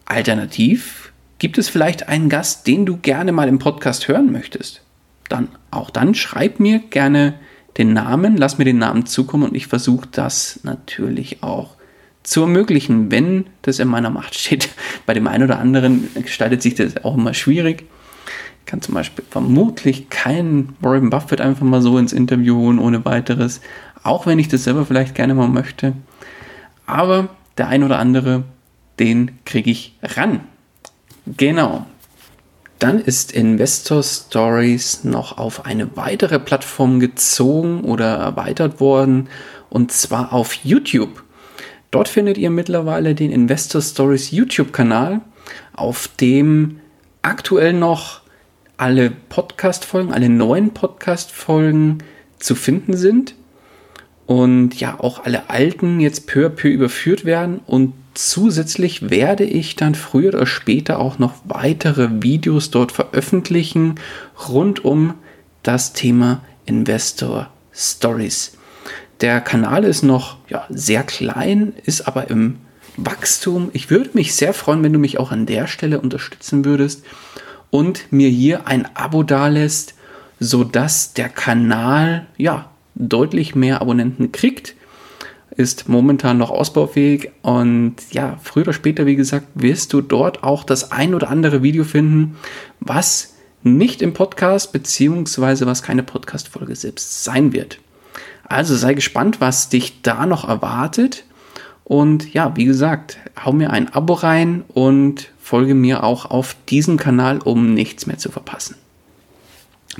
Alternativ 0.04 1.12
gibt 1.38 1.56
es 1.56 1.68
vielleicht 1.68 2.08
einen 2.08 2.28
Gast, 2.28 2.66
den 2.66 2.84
du 2.84 2.96
gerne 2.96 3.32
mal 3.32 3.48
im 3.48 3.58
Podcast 3.58 4.08
hören 4.08 4.32
möchtest. 4.32 4.82
Dann 5.28 5.48
auch 5.70 5.90
dann 5.90 6.14
schreib 6.14 6.58
mir 6.58 6.80
gerne 6.80 7.34
den 7.78 7.92
Namen, 7.92 8.36
lass 8.36 8.58
mir 8.58 8.64
den 8.64 8.78
Namen 8.78 9.06
zukommen 9.06 9.44
und 9.44 9.54
ich 9.54 9.68
versuche 9.68 10.08
das 10.10 10.60
natürlich 10.64 11.42
auch 11.42 11.76
zu 12.22 12.42
ermöglichen, 12.42 13.10
wenn 13.10 13.46
das 13.62 13.78
in 13.78 13.88
meiner 13.88 14.10
Macht 14.10 14.34
steht. 14.34 14.68
Bei 15.06 15.14
dem 15.14 15.26
einen 15.26 15.44
oder 15.44 15.58
anderen 15.58 16.08
gestaltet 16.14 16.62
sich 16.62 16.74
das 16.74 17.04
auch 17.04 17.16
immer 17.16 17.32
schwierig. 17.32 17.84
Kann 18.66 18.82
zum 18.82 18.94
Beispiel 18.94 19.24
vermutlich 19.28 20.10
keinen 20.10 20.76
Warren 20.80 21.10
Buffett 21.10 21.40
einfach 21.40 21.64
mal 21.64 21.82
so 21.82 21.98
ins 21.98 22.12
Interview 22.12 22.56
holen 22.56 22.78
ohne 22.78 23.04
weiteres, 23.04 23.60
auch 24.02 24.26
wenn 24.26 24.38
ich 24.38 24.48
das 24.48 24.64
selber 24.64 24.86
vielleicht 24.86 25.14
gerne 25.14 25.34
mal 25.34 25.48
möchte. 25.48 25.94
Aber 26.86 27.28
der 27.58 27.68
ein 27.68 27.82
oder 27.82 27.98
andere 27.98 28.44
den 29.00 29.32
kriege 29.44 29.70
ich 29.70 29.96
ran. 30.02 30.40
Genau. 31.26 31.86
Dann 32.78 33.00
ist 33.00 33.32
Investor 33.32 34.02
Stories 34.02 35.04
noch 35.04 35.38
auf 35.38 35.66
eine 35.66 35.96
weitere 35.96 36.38
Plattform 36.38 37.00
gezogen 37.00 37.82
oder 37.82 38.16
erweitert 38.16 38.80
worden 38.80 39.28
und 39.68 39.90
zwar 39.92 40.32
auf 40.32 40.54
YouTube. 40.64 41.24
Dort 41.90 42.08
findet 42.08 42.38
ihr 42.38 42.50
mittlerweile 42.50 43.14
den 43.14 43.32
Investor 43.32 43.82
Stories 43.82 44.30
YouTube-Kanal, 44.30 45.20
auf 45.74 46.08
dem 46.20 46.80
aktuell 47.22 47.72
noch 47.72 48.19
alle 48.80 49.10
Podcast-Folgen, 49.10 50.12
alle 50.12 50.28
neuen 50.28 50.72
Podcast-Folgen 50.72 51.98
zu 52.38 52.54
finden 52.54 52.96
sind 52.96 53.34
und 54.26 54.80
ja 54.80 54.98
auch 54.98 55.24
alle 55.24 55.50
alten 55.50 56.00
jetzt 56.00 56.26
peu 56.26 56.46
à 56.46 56.48
peu 56.48 56.68
überführt 56.68 57.24
werden 57.24 57.60
und 57.66 57.94
Zusätzlich 58.12 59.08
werde 59.08 59.44
ich 59.44 59.76
dann 59.76 59.94
früher 59.94 60.34
oder 60.34 60.46
später 60.46 60.98
auch 60.98 61.18
noch 61.18 61.34
weitere 61.44 62.22
Videos 62.22 62.70
dort 62.70 62.90
veröffentlichen 62.90 63.94
rund 64.48 64.84
um 64.84 65.14
das 65.62 65.92
Thema 65.92 66.42
Investor 66.66 67.50
Stories. 67.72 68.58
Der 69.20 69.40
Kanal 69.40 69.84
ist 69.84 70.02
noch 70.02 70.38
ja, 70.48 70.66
sehr 70.70 71.04
klein, 71.04 71.72
ist 71.84 72.08
aber 72.08 72.30
im 72.30 72.56
Wachstum. 72.96 73.70
Ich 73.74 73.90
würde 73.90 74.10
mich 74.14 74.34
sehr 74.34 74.52
freuen, 74.54 74.82
wenn 74.82 74.92
du 74.92 74.98
mich 74.98 75.18
auch 75.18 75.30
an 75.30 75.46
der 75.46 75.68
Stelle 75.68 76.00
unterstützen 76.00 76.64
würdest 76.64 77.04
und 77.70 78.12
mir 78.12 78.28
hier 78.28 78.66
ein 78.66 78.88
Abo 78.94 79.22
dalässt, 79.22 79.94
sodass 80.38 81.14
der 81.14 81.28
Kanal 81.28 82.26
ja 82.36 82.70
deutlich 82.94 83.54
mehr 83.54 83.80
Abonnenten 83.80 84.32
kriegt 84.32 84.74
ist 85.60 85.88
momentan 85.88 86.38
noch 86.38 86.50
ausbaufähig 86.50 87.30
und 87.42 87.96
ja, 88.12 88.38
früher 88.42 88.62
oder 88.62 88.72
später, 88.72 89.06
wie 89.06 89.16
gesagt, 89.16 89.46
wirst 89.54 89.92
du 89.92 90.00
dort 90.00 90.42
auch 90.42 90.64
das 90.64 90.90
ein 90.90 91.14
oder 91.14 91.28
andere 91.28 91.62
Video 91.62 91.84
finden, 91.84 92.36
was 92.80 93.34
nicht 93.62 94.00
im 94.00 94.14
Podcast 94.14 94.72
beziehungsweise 94.72 95.66
was 95.66 95.82
keine 95.82 96.02
Podcast-Folge 96.02 96.76
selbst 96.76 97.24
sein 97.24 97.52
wird. 97.52 97.78
Also 98.44 98.74
sei 98.74 98.94
gespannt, 98.94 99.40
was 99.40 99.68
dich 99.68 100.02
da 100.02 100.24
noch 100.24 100.48
erwartet. 100.48 101.24
Und 101.84 102.32
ja, 102.32 102.56
wie 102.56 102.64
gesagt, 102.64 103.18
hau 103.44 103.52
mir 103.52 103.70
ein 103.70 103.92
Abo 103.92 104.14
rein 104.14 104.64
und 104.68 105.30
folge 105.50 105.74
mir 105.74 106.04
auch 106.04 106.26
auf 106.26 106.54
diesem 106.68 106.96
Kanal, 106.96 107.40
um 107.40 107.74
nichts 107.74 108.06
mehr 108.06 108.18
zu 108.18 108.30
verpassen. 108.30 108.76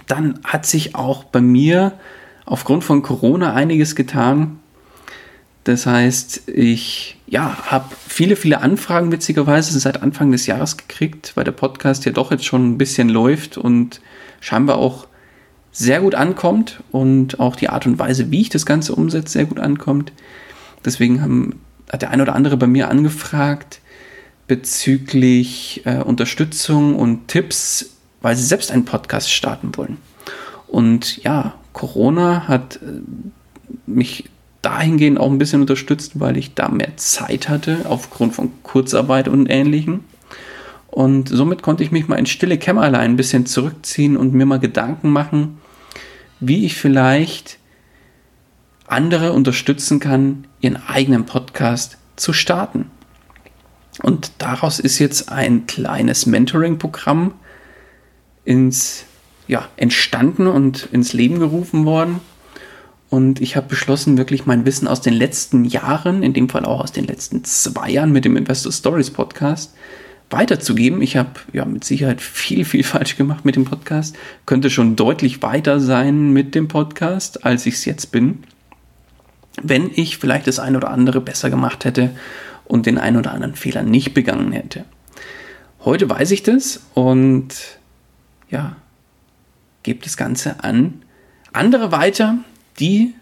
Dann 0.07 0.39
hat 0.45 0.65
sich 0.65 0.95
auch 0.95 1.25
bei 1.25 1.41
mir 1.41 1.99
aufgrund 2.47 2.85
von 2.85 3.03
Corona 3.03 3.53
einiges 3.53 3.97
getan. 3.97 4.61
Das 5.65 5.87
heißt, 5.87 6.49
ich 6.49 7.19
ja, 7.27 7.57
habe 7.67 7.87
viele, 8.07 8.37
viele 8.37 8.61
Anfragen 8.61 9.11
witzigerweise 9.11 9.77
seit 9.81 10.03
Anfang 10.05 10.31
des 10.31 10.47
Jahres 10.47 10.77
gekriegt, 10.77 11.33
weil 11.35 11.43
der 11.43 11.51
Podcast 11.51 12.05
ja 12.05 12.13
doch 12.13 12.31
jetzt 12.31 12.45
schon 12.45 12.71
ein 12.71 12.79
bisschen 12.79 13.09
läuft 13.09 13.59
und 13.59 14.01
scheinbar 14.39 14.77
auch 14.77 15.09
sehr 15.73 16.01
gut 16.01 16.15
ankommt 16.15 16.81
und 16.93 17.41
auch 17.41 17.57
die 17.57 17.71
Art 17.71 17.87
und 17.87 17.99
Weise, 17.99 18.31
wie 18.31 18.43
ich 18.43 18.51
das 18.51 18.67
Ganze 18.67 18.95
umsetze, 18.95 19.33
sehr 19.33 19.47
gut 19.47 19.59
ankommt. 19.59 20.13
Deswegen 20.85 21.21
haben, 21.23 21.61
hat 21.91 22.03
der 22.03 22.11
ein 22.11 22.21
oder 22.21 22.37
andere 22.37 22.57
bei 22.57 22.69
mir 22.69 22.89
angefragt 22.89 23.80
bezüglich 24.51 25.83
äh, 25.85 25.99
Unterstützung 25.99 26.97
und 26.97 27.29
Tipps, 27.29 27.91
weil 28.21 28.35
sie 28.35 28.43
selbst 28.43 28.73
einen 28.73 28.85
Podcast 28.85 29.33
starten 29.33 29.77
wollen. 29.77 29.99
Und 30.67 31.23
ja, 31.23 31.55
Corona 31.73 32.49
hat 32.49 32.81
äh, 32.83 33.01
mich 33.87 34.25
dahingehend 34.61 35.21
auch 35.21 35.31
ein 35.31 35.39
bisschen 35.39 35.61
unterstützt, 35.61 36.19
weil 36.19 36.37
ich 36.37 36.55
da 36.55 36.69
mehr 36.69 36.97
Zeit 36.97 37.49
hatte 37.49 37.83
aufgrund 37.89 38.35
von 38.35 38.51
Kurzarbeit 38.65 39.29
und 39.29 39.47
Ähnlichem. 39.47 40.01
Und 40.89 41.29
somit 41.29 41.63
konnte 41.63 41.85
ich 41.85 41.93
mich 41.93 42.09
mal 42.09 42.19
in 42.19 42.27
stille 42.27 42.59
Kämmerlein 42.59 43.13
ein 43.13 43.17
bisschen 43.17 43.47
zurückziehen 43.47 44.17
und 44.17 44.35
mir 44.35 44.47
mal 44.47 44.59
Gedanken 44.59 45.11
machen, 45.11 45.59
wie 46.41 46.67
ich 46.67 46.75
vielleicht 46.75 47.59
andere 48.89 49.33
unterstützen 49.33 50.01
kann, 50.01 50.49
ihren 50.61 50.89
eigenen 50.89 51.25
Podcast 51.25 51.99
zu 52.17 52.33
starten. 52.33 52.91
Und 54.03 54.33
daraus 54.39 54.79
ist 54.79 54.99
jetzt 54.99 55.31
ein 55.31 55.67
kleines 55.67 56.27
Mentoring-Programm 56.27 57.33
ins 58.45 59.05
ja, 59.47 59.69
entstanden 59.77 60.47
und 60.47 60.89
ins 60.93 61.13
Leben 61.13 61.39
gerufen 61.39 61.85
worden, 61.85 62.21
und 63.11 63.41
ich 63.41 63.57
habe 63.57 63.67
beschlossen, 63.67 64.17
wirklich 64.17 64.47
mein 64.47 64.65
Wissen 64.65 64.87
aus 64.87 65.01
den 65.01 65.15
letzten 65.15 65.65
Jahren, 65.65 66.23
in 66.23 66.33
dem 66.33 66.49
Fall 66.49 66.65
auch 66.65 66.81
aus 66.81 66.93
den 66.93 67.07
letzten 67.07 67.43
zwei 67.43 67.91
Jahren 67.91 68.13
mit 68.13 68.25
dem 68.25 68.37
Investor 68.37 68.71
Stories 68.71 69.11
Podcast, 69.11 69.75
weiterzugeben. 70.31 71.03
Ich 71.03 71.17
habe 71.17 71.31
ja 71.53 71.65
mit 71.65 71.83
Sicherheit 71.83 72.21
viel, 72.21 72.65
viel 72.65 72.85
falsch 72.85 73.17
gemacht 73.17 73.45
mit 73.45 73.57
dem 73.57 73.65
Podcast. 73.65 74.17
Könnte 74.47 74.71
schon 74.71 74.95
deutlich 74.95 75.43
weiter 75.43 75.81
sein 75.81 76.33
mit 76.33 76.55
dem 76.55 76.69
Podcast, 76.69 77.45
als 77.45 77.67
ich 77.67 77.75
es 77.75 77.85
jetzt 77.85 78.13
bin. 78.13 78.45
Wenn 79.61 79.91
ich 79.93 80.19
vielleicht 80.19 80.47
das 80.47 80.61
ein 80.61 80.77
oder 80.77 80.91
andere 80.91 81.21
besser 81.21 81.51
gemacht 81.51 81.85
hätte 81.85 82.11
und 82.71 82.87
den 82.87 82.99
ein 82.99 83.17
oder 83.17 83.33
anderen 83.33 83.57
Fehler 83.57 83.83
nicht 83.83 84.15
begangen 84.15 84.53
hätte. 84.53 84.85
Heute 85.85 86.09
weiß 86.09 86.31
ich 86.31 86.43
das 86.43 86.81
und 86.95 87.49
ja, 88.49 88.77
gebe 89.83 90.05
das 90.05 90.17
Ganze 90.17 90.63
an 90.63 91.03
andere 91.53 91.91
weiter, 91.91 92.39
die 92.79 93.15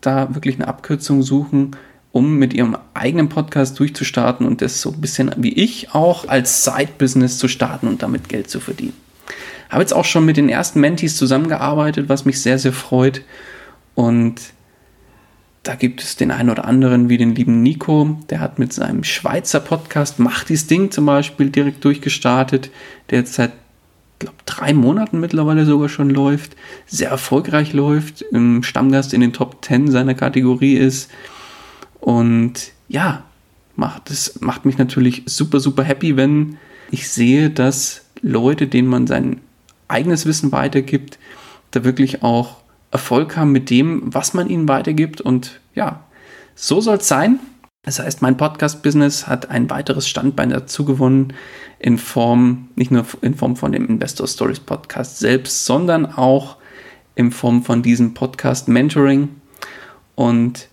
da 0.00 0.34
wirklich 0.34 0.56
eine 0.56 0.68
Abkürzung 0.68 1.22
suchen, 1.22 1.76
um 2.12 2.36
mit 2.36 2.52
ihrem 2.52 2.76
eigenen 2.92 3.28
Podcast 3.28 3.78
durchzustarten 3.78 4.46
und 4.46 4.60
das 4.60 4.82
so 4.82 4.90
ein 4.90 5.00
bisschen 5.00 5.32
wie 5.38 5.52
ich 5.52 5.94
auch 5.94 6.28
als 6.28 6.64
Side-Business 6.64 7.38
zu 7.38 7.48
starten 7.48 7.86
und 7.86 8.02
damit 8.02 8.28
Geld 8.28 8.50
zu 8.50 8.60
verdienen. 8.60 8.94
Habe 9.70 9.82
jetzt 9.82 9.94
auch 9.94 10.04
schon 10.04 10.26
mit 10.26 10.36
den 10.36 10.48
ersten 10.48 10.80
Mentees 10.80 11.16
zusammengearbeitet, 11.16 12.08
was 12.08 12.24
mich 12.24 12.42
sehr, 12.42 12.58
sehr 12.58 12.72
freut. 12.72 13.22
Und 13.94 14.40
da 15.62 15.74
gibt 15.74 16.02
es 16.02 16.16
den 16.16 16.30
einen 16.30 16.50
oder 16.50 16.64
anderen, 16.64 17.08
wie 17.08 17.18
den 17.18 17.34
lieben 17.34 17.62
Nico, 17.62 18.18
der 18.30 18.40
hat 18.40 18.58
mit 18.58 18.72
seinem 18.72 19.04
Schweizer 19.04 19.60
Podcast 19.60 20.18
Macht 20.18 20.48
dies 20.48 20.66
Ding 20.66 20.90
zum 20.90 21.06
Beispiel 21.06 21.50
direkt 21.50 21.84
durchgestartet, 21.84 22.70
der 23.10 23.18
jetzt 23.18 23.34
seit 23.34 23.52
glaube, 24.20 24.36
drei 24.46 24.72
Monaten 24.72 25.18
mittlerweile 25.18 25.66
sogar 25.66 25.88
schon 25.88 26.10
läuft, 26.10 26.54
sehr 26.86 27.10
erfolgreich 27.10 27.72
läuft, 27.72 28.22
im 28.22 28.62
Stammgast 28.62 29.12
in 29.12 29.20
den 29.20 29.32
Top 29.32 29.64
10 29.64 29.90
seiner 29.90 30.14
Kategorie 30.14 30.76
ist. 30.76 31.10
Und 31.98 32.72
ja, 32.88 33.24
macht, 33.74 34.10
das 34.10 34.40
macht 34.40 34.64
mich 34.64 34.78
natürlich 34.78 35.24
super, 35.26 35.58
super 35.58 35.82
happy, 35.82 36.16
wenn 36.16 36.58
ich 36.92 37.08
sehe, 37.08 37.50
dass 37.50 38.04
Leute, 38.22 38.68
denen 38.68 38.88
man 38.88 39.06
sein 39.06 39.40
eigenes 39.88 40.26
Wissen 40.26 40.52
weitergibt, 40.52 41.18
da 41.72 41.84
wirklich 41.84 42.22
auch 42.22 42.56
Erfolg 42.90 43.36
haben 43.36 43.52
mit 43.52 43.70
dem, 43.70 44.02
was 44.04 44.34
man 44.34 44.48
ihnen 44.48 44.68
weitergibt. 44.68 45.20
Und 45.20 45.60
ja, 45.74 46.04
so 46.54 46.80
soll 46.80 46.96
es 46.96 47.08
sein. 47.08 47.38
Das 47.82 47.98
heißt, 47.98 48.20
mein 48.20 48.36
Podcast-Business 48.36 49.26
hat 49.26 49.48
ein 49.50 49.70
weiteres 49.70 50.06
Standbein 50.06 50.50
dazu 50.50 50.84
gewonnen, 50.84 51.32
in 51.78 51.96
Form, 51.96 52.68
nicht 52.76 52.90
nur 52.90 53.06
in 53.22 53.34
Form 53.34 53.56
von 53.56 53.72
dem 53.72 53.86
Investor 53.86 54.26
Stories 54.26 54.60
Podcast 54.60 55.18
selbst, 55.18 55.64
sondern 55.64 56.04
auch 56.04 56.56
in 57.14 57.32
Form 57.32 57.62
von 57.62 57.82
diesem 57.82 58.12
Podcast 58.12 58.68
Mentoring. 58.68 59.30
Und 60.14 60.68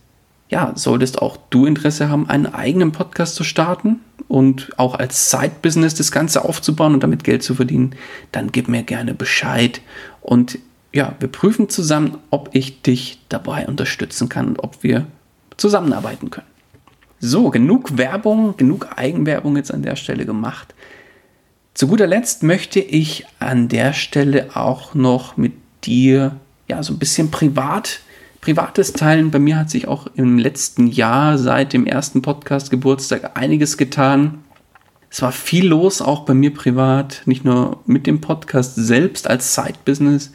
ja, 0.50 0.74
solltest 0.76 1.22
auch 1.22 1.38
du 1.50 1.66
Interesse 1.66 2.10
haben, 2.10 2.30
einen 2.30 2.46
eigenen 2.46 2.92
Podcast 2.92 3.36
zu 3.36 3.46
starten 3.46 4.02
und 4.28 4.72
auch 4.78 4.96
als 4.96 5.30
Side-Business 5.32 5.96
das 5.96 6.12
Ganze 6.12 6.44
aufzubauen 6.44 6.94
und 6.94 7.04
damit 7.04 7.24
Geld 7.24 7.44
zu 7.44 7.56
verdienen, 7.56 7.96
dann 8.32 8.52
gib 8.52 8.68
mir 8.68 8.84
gerne 8.84 9.14
Bescheid. 9.14 9.82
Und 10.22 10.60
ja, 10.94 11.16
wir 11.20 11.28
prüfen 11.28 11.70
zusammen, 11.70 12.18
ob 12.30 12.50
ich 12.54 12.82
dich 12.82 13.20
dabei 13.30 13.68
unterstützen 13.68 14.30
kann 14.30 14.48
und 14.48 14.60
ob 14.60 14.84
wir 14.84 15.08
zusammenarbeiten 15.58 16.30
können. 16.30 16.48
So, 17.20 17.50
genug 17.50 17.98
Werbung, 17.98 18.58
genug 18.58 18.90
Eigenwerbung 18.96 19.58
jetzt 19.58 19.74
an 19.74 19.82
der 19.82 19.96
Stelle 19.96 20.26
gemacht. 20.26 20.74
Zu 21.74 21.88
guter 21.88 22.08
Letzt 22.08 22.44
möchte 22.44 22.80
ich 22.80 23.26
an 23.40 23.68
der 23.68 23.94
Stelle 23.94 24.56
auch 24.56 24.94
noch 24.94 25.38
mit 25.38 25.54
dir 25.84 26.36
ja 26.68 26.84
so 26.84 26.94
ein 26.94 27.00
bisschen 27.00 27.32
privat 27.32 28.02
privates 28.42 28.94
teilen. 28.94 29.32
Bei 29.32 29.40
mir 29.40 29.58
hat 29.58 29.70
sich 29.70 29.88
auch 29.88 30.08
im 30.16 30.38
letzten 30.38 30.88
Jahr 30.88 31.38
seit 31.38 31.74
dem 31.74 31.86
ersten 31.86 32.22
Podcast 32.22 32.70
Geburtstag 32.72 33.38
einiges 33.38 33.78
getan. 33.78 34.44
Es 35.10 35.22
war 35.22 35.32
viel 35.32 35.68
los, 35.68 36.02
auch 36.02 36.26
bei 36.26 36.34
mir 36.34 36.54
privat, 36.54 37.24
nicht 37.26 37.46
nur 37.46 37.80
mit 37.86 38.08
dem 38.08 38.22
Podcast 38.22 38.76
selbst 38.76 39.30
als 39.30 39.54
Side-Business, 39.54 40.32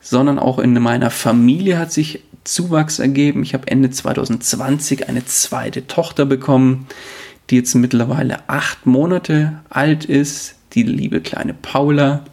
sondern 0.00 0.38
auch 0.38 0.58
in 0.58 0.74
meiner 0.74 1.10
Familie 1.10 1.78
hat 1.78 1.92
sich 1.92 2.22
Zuwachs 2.44 2.98
ergeben. 2.98 3.42
Ich 3.42 3.54
habe 3.54 3.68
Ende 3.68 3.90
2020 3.90 5.08
eine 5.08 5.24
zweite 5.26 5.86
Tochter 5.86 6.24
bekommen, 6.24 6.86
die 7.50 7.56
jetzt 7.56 7.74
mittlerweile 7.74 8.48
acht 8.48 8.86
Monate 8.86 9.60
alt 9.68 10.04
ist, 10.04 10.54
die 10.72 10.82
liebe 10.82 11.20
kleine 11.20 11.54
Paula. 11.54 12.24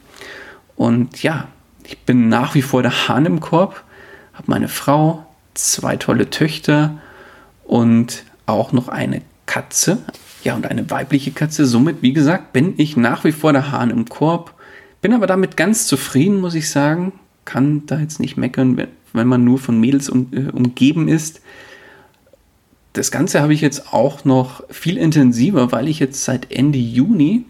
Und 0.76 1.24
ja, 1.24 1.48
ich 1.84 1.98
bin 2.00 2.30
nach 2.30 2.56
wie 2.56 2.62
vor 2.62 2.84
der 2.84 3.08
Hahn 3.08 3.26
im 3.26 3.40
Korb, 3.40 3.84
habe 4.34 4.46
meine 4.48 4.68
Frau, 4.68 5.26
zwei 5.54 5.98
tolle 5.98 6.30
Töchter 6.30 7.00
und 7.64 8.24
auch 8.46 8.72
noch 8.72 8.88
eine 8.88 9.22
Katze. 9.46 9.98
Ja, 10.44 10.56
und 10.56 10.68
eine 10.68 10.90
weibliche 10.90 11.32
Katze. 11.32 11.66
Somit, 11.66 12.02
wie 12.02 12.14
gesagt, 12.14 12.54
bin 12.54 12.76
ich 12.78 12.96
nach 12.96 13.24
wie 13.24 13.32
vor 13.32 13.54
der 13.54 13.72
Hahn 13.72 13.90
im 13.90 14.06
Korb. 14.06 14.54
Bin 15.02 15.14
aber 15.14 15.28
damit 15.28 15.58
ganz 15.58 15.88
zufrieden, 15.88 16.40
muss 16.40 16.56
ich 16.56 16.70
sagen. 16.70 17.14
Kann 17.48 17.86
da 17.86 17.98
jetzt 17.98 18.20
nicht 18.20 18.36
meckern 18.36 18.78
wenn 19.14 19.28
man 19.28 19.46
nur 19.46 19.58
von 19.58 19.80
Mädels 19.80 20.10
um, 20.10 20.28
äh, 20.34 20.52
umgeben 20.52 21.08
ist. 21.08 21.42
Das 22.92 23.10
Ganze 23.10 23.42
habe 23.42 23.54
ich 23.54 23.62
jetzt 23.62 23.94
auch 23.94 24.26
noch 24.26 24.64
viel 24.70 24.98
intensiver, 24.98 25.72
weil 25.72 25.88
ich 25.88 26.00
jetzt 26.00 26.26
seit 26.26 26.52
Ende 26.52 26.78
Juni 26.78 27.46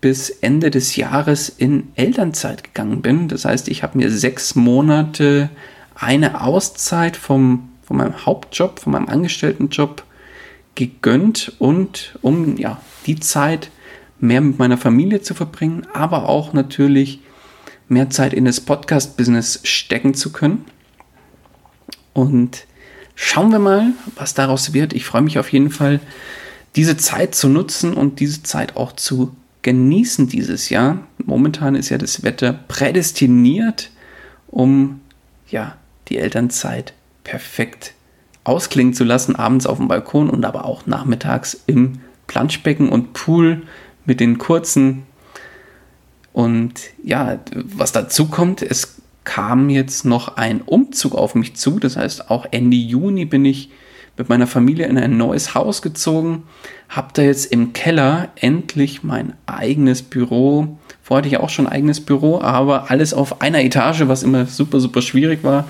bis 0.00 0.30
Ende 0.30 0.70
des 0.70 0.96
Jahres 0.96 1.48
in 1.48 1.84
Elternzeit 1.94 2.64
gegangen 2.64 3.02
bin. 3.02 3.28
Das 3.28 3.44
heißt, 3.44 3.68
ich 3.68 3.82
habe 3.84 3.96
mir 3.96 4.10
sechs 4.10 4.56
Monate 4.56 5.48
eine 5.94 6.42
Auszeit 6.42 7.16
vom, 7.16 7.68
von 7.84 7.98
meinem 7.98 8.26
Hauptjob, 8.26 8.80
von 8.80 8.92
meinem 8.92 9.08
Angestelltenjob 9.08 10.02
gegönnt 10.74 11.52
und 11.60 12.18
um 12.20 12.56
ja, 12.56 12.80
die 13.06 13.20
Zeit 13.20 13.70
mehr 14.18 14.40
mit 14.40 14.58
meiner 14.58 14.76
Familie 14.76 15.22
zu 15.22 15.34
verbringen, 15.34 15.86
aber 15.92 16.28
auch 16.28 16.52
natürlich 16.52 17.20
mehr 17.88 18.10
Zeit 18.10 18.32
in 18.32 18.44
das 18.44 18.60
Podcast-Business 18.60 19.60
stecken 19.64 20.14
zu 20.14 20.32
können. 20.32 20.64
Und 22.12 22.66
schauen 23.14 23.50
wir 23.50 23.58
mal, 23.58 23.92
was 24.16 24.34
daraus 24.34 24.72
wird. 24.72 24.92
Ich 24.92 25.04
freue 25.04 25.22
mich 25.22 25.38
auf 25.38 25.52
jeden 25.52 25.70
Fall, 25.70 26.00
diese 26.76 26.96
Zeit 26.96 27.34
zu 27.34 27.48
nutzen 27.48 27.94
und 27.94 28.20
diese 28.20 28.42
Zeit 28.42 28.76
auch 28.76 28.92
zu 28.92 29.34
genießen 29.62 30.28
dieses 30.28 30.68
Jahr. 30.68 30.98
Momentan 31.18 31.74
ist 31.74 31.88
ja 31.88 31.98
das 31.98 32.22
Wetter 32.22 32.52
prädestiniert, 32.52 33.90
um 34.48 35.00
ja, 35.48 35.76
die 36.08 36.18
Elternzeit 36.18 36.92
perfekt 37.22 37.94
ausklingen 38.44 38.92
zu 38.92 39.04
lassen, 39.04 39.36
abends 39.36 39.66
auf 39.66 39.78
dem 39.78 39.88
Balkon 39.88 40.28
und 40.28 40.44
aber 40.44 40.66
auch 40.66 40.86
nachmittags 40.86 41.62
im 41.66 42.00
Planschbecken 42.26 42.88
und 42.88 43.14
Pool 43.14 43.62
mit 44.04 44.20
den 44.20 44.38
kurzen. 44.38 45.04
Und 46.34 46.80
ja, 47.04 47.38
was 47.54 47.92
dazu 47.92 48.26
kommt, 48.26 48.60
es 48.60 48.96
kam 49.22 49.70
jetzt 49.70 50.04
noch 50.04 50.36
ein 50.36 50.60
Umzug 50.60 51.14
auf 51.14 51.36
mich 51.36 51.54
zu. 51.54 51.78
Das 51.78 51.96
heißt, 51.96 52.28
auch 52.28 52.46
Ende 52.50 52.76
Juni 52.76 53.24
bin 53.24 53.44
ich 53.44 53.70
mit 54.16 54.28
meiner 54.28 54.48
Familie 54.48 54.86
in 54.86 54.98
ein 54.98 55.16
neues 55.16 55.54
Haus 55.54 55.80
gezogen, 55.80 56.42
habe 56.88 57.08
da 57.14 57.22
jetzt 57.22 57.46
im 57.46 57.72
Keller 57.72 58.28
endlich 58.34 59.04
mein 59.04 59.34
eigenes 59.46 60.02
Büro. 60.02 60.76
Vorher 61.02 61.18
hatte 61.18 61.28
ich 61.28 61.40
auch 61.40 61.50
schon 61.50 61.68
ein 61.68 61.72
eigenes 61.72 62.00
Büro, 62.00 62.40
aber 62.40 62.90
alles 62.90 63.14
auf 63.14 63.40
einer 63.40 63.62
Etage, 63.62 64.02
was 64.06 64.24
immer 64.24 64.46
super, 64.46 64.80
super 64.80 65.02
schwierig 65.02 65.44
war, 65.44 65.68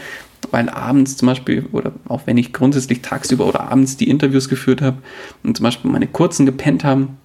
weil 0.50 0.70
abends 0.70 1.18
zum 1.18 1.26
Beispiel, 1.26 1.66
oder 1.72 1.92
auch 2.08 2.22
wenn 2.24 2.38
ich 2.38 2.54
grundsätzlich 2.54 3.02
tagsüber 3.02 3.46
oder 3.46 3.70
abends 3.70 3.98
die 3.98 4.08
Interviews 4.08 4.48
geführt 4.48 4.80
habe 4.80 4.98
und 5.42 5.58
zum 5.58 5.64
Beispiel 5.64 5.90
meine 5.90 6.06
kurzen 6.06 6.46
gepennt 6.46 6.84
haben, 6.84 7.18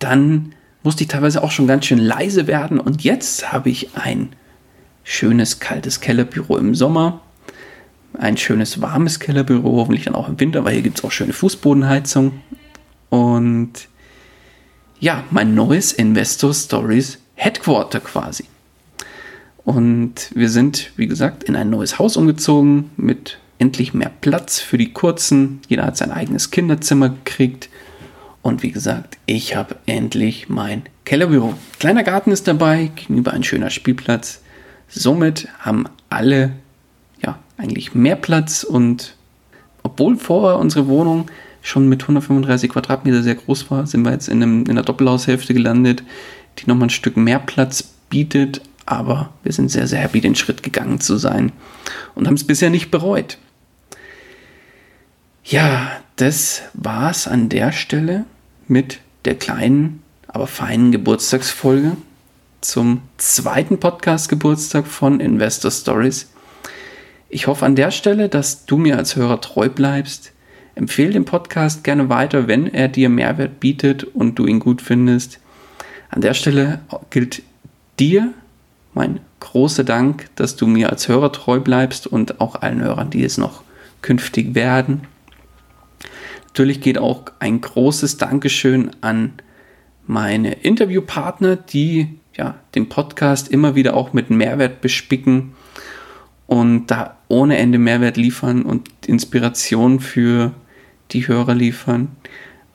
dann 0.00 0.52
musste 0.82 1.04
ich 1.04 1.08
teilweise 1.08 1.42
auch 1.42 1.50
schon 1.50 1.66
ganz 1.66 1.86
schön 1.86 1.98
leise 1.98 2.46
werden 2.46 2.78
und 2.78 3.02
jetzt 3.04 3.52
habe 3.52 3.70
ich 3.70 3.94
ein 3.94 4.30
schönes, 5.04 5.60
kaltes 5.60 6.00
Kellerbüro 6.00 6.56
im 6.58 6.74
Sommer, 6.74 7.20
ein 8.18 8.36
schönes, 8.36 8.80
warmes 8.80 9.20
Kellerbüro, 9.20 9.76
hoffentlich 9.76 10.04
dann 10.04 10.14
auch 10.14 10.28
im 10.28 10.38
Winter, 10.38 10.64
weil 10.64 10.74
hier 10.74 10.82
gibt 10.82 10.98
es 10.98 11.04
auch 11.04 11.12
schöne 11.12 11.32
Fußbodenheizung. 11.32 12.40
Und 13.08 13.72
ja, 15.00 15.24
mein 15.30 15.54
neues 15.54 15.92
Investor 15.92 16.54
Stories 16.54 17.18
Headquarter 17.34 18.00
quasi. 18.00 18.44
Und 19.64 20.30
wir 20.34 20.48
sind, 20.48 20.92
wie 20.96 21.06
gesagt, 21.06 21.44
in 21.44 21.56
ein 21.56 21.70
neues 21.70 21.98
Haus 21.98 22.16
umgezogen 22.16 22.90
mit 22.96 23.38
endlich 23.58 23.94
mehr 23.94 24.10
Platz 24.20 24.58
für 24.60 24.78
die 24.78 24.92
Kurzen. 24.92 25.60
Jeder 25.68 25.84
hat 25.84 25.96
sein 25.96 26.10
eigenes 26.10 26.50
Kinderzimmer 26.50 27.10
gekriegt. 27.10 27.68
Und 28.42 28.64
wie 28.64 28.72
gesagt, 28.72 29.18
ich 29.24 29.54
habe 29.54 29.76
endlich 29.86 30.48
mein 30.48 30.82
Kellerbüro. 31.04 31.54
Kleiner 31.78 32.02
Garten 32.02 32.32
ist 32.32 32.48
dabei, 32.48 32.90
gegenüber 32.96 33.32
ein 33.32 33.44
schöner 33.44 33.70
Spielplatz. 33.70 34.42
Somit 34.88 35.48
haben 35.60 35.86
alle 36.10 36.52
ja 37.22 37.38
eigentlich 37.56 37.94
mehr 37.94 38.16
Platz 38.16 38.64
und 38.64 39.16
obwohl 39.84 40.16
vorher 40.16 40.58
unsere 40.58 40.88
Wohnung 40.88 41.30
schon 41.62 41.88
mit 41.88 42.02
135 42.02 42.70
Quadratmeter 42.70 43.22
sehr 43.22 43.36
groß 43.36 43.70
war, 43.70 43.86
sind 43.86 44.04
wir 44.04 44.10
jetzt 44.10 44.28
in, 44.28 44.42
einem, 44.42 44.62
in 44.64 44.72
einer 44.72 44.82
Doppelhaushälfte 44.82 45.54
gelandet, 45.54 46.02
die 46.58 46.66
nochmal 46.66 46.88
ein 46.88 46.90
Stück 46.90 47.16
mehr 47.16 47.38
Platz 47.38 47.94
bietet. 48.10 48.60
Aber 48.84 49.30
wir 49.44 49.52
sind 49.52 49.70
sehr, 49.70 49.86
sehr 49.86 50.00
happy, 50.00 50.20
den 50.20 50.34
Schritt 50.34 50.64
gegangen 50.64 51.00
zu 51.00 51.16
sein 51.16 51.52
und 52.16 52.26
haben 52.26 52.34
es 52.34 52.44
bisher 52.44 52.68
nicht 52.68 52.90
bereut. 52.90 53.38
Ja, 55.44 55.92
das 56.16 56.62
war 56.74 57.10
es 57.10 57.28
an 57.28 57.48
der 57.48 57.70
Stelle 57.70 58.24
mit 58.72 59.00
der 59.26 59.34
kleinen, 59.34 60.02
aber 60.26 60.46
feinen 60.46 60.92
Geburtstagsfolge 60.92 61.92
zum 62.62 63.02
zweiten 63.18 63.78
Podcast-Geburtstag 63.78 64.86
von 64.86 65.20
Investor 65.20 65.70
Stories. 65.70 66.30
Ich 67.28 67.46
hoffe 67.46 67.66
an 67.66 67.76
der 67.76 67.90
Stelle, 67.90 68.30
dass 68.30 68.64
du 68.64 68.78
mir 68.78 68.96
als 68.96 69.14
Hörer 69.14 69.42
treu 69.42 69.68
bleibst. 69.68 70.32
Empfehle 70.74 71.10
den 71.10 71.26
Podcast 71.26 71.84
gerne 71.84 72.08
weiter, 72.08 72.48
wenn 72.48 72.66
er 72.66 72.88
dir 72.88 73.10
Mehrwert 73.10 73.60
bietet 73.60 74.04
und 74.04 74.38
du 74.38 74.46
ihn 74.46 74.58
gut 74.58 74.80
findest. 74.80 75.38
An 76.08 76.22
der 76.22 76.32
Stelle 76.32 76.80
gilt 77.10 77.42
dir 78.00 78.32
mein 78.94 79.20
großer 79.40 79.84
Dank, 79.84 80.30
dass 80.36 80.56
du 80.56 80.66
mir 80.66 80.88
als 80.88 81.08
Hörer 81.08 81.30
treu 81.30 81.60
bleibst 81.60 82.06
und 82.06 82.40
auch 82.40 82.62
allen 82.62 82.80
Hörern, 82.80 83.10
die 83.10 83.22
es 83.22 83.36
noch 83.36 83.64
künftig 84.00 84.54
werden. 84.54 85.02
Natürlich 86.52 86.82
geht 86.82 86.98
auch 86.98 87.24
ein 87.38 87.62
großes 87.62 88.18
Dankeschön 88.18 88.90
an 89.00 89.32
meine 90.06 90.52
Interviewpartner, 90.52 91.56
die 91.56 92.18
ja, 92.36 92.56
den 92.74 92.90
Podcast 92.90 93.48
immer 93.48 93.74
wieder 93.74 93.94
auch 93.94 94.12
mit 94.12 94.28
Mehrwert 94.28 94.82
bespicken 94.82 95.54
und 96.46 96.88
da 96.88 97.16
ohne 97.28 97.56
Ende 97.56 97.78
Mehrwert 97.78 98.18
liefern 98.18 98.64
und 98.64 98.90
Inspiration 99.06 99.98
für 99.98 100.52
die 101.12 101.26
Hörer 101.26 101.54
liefern. 101.54 102.08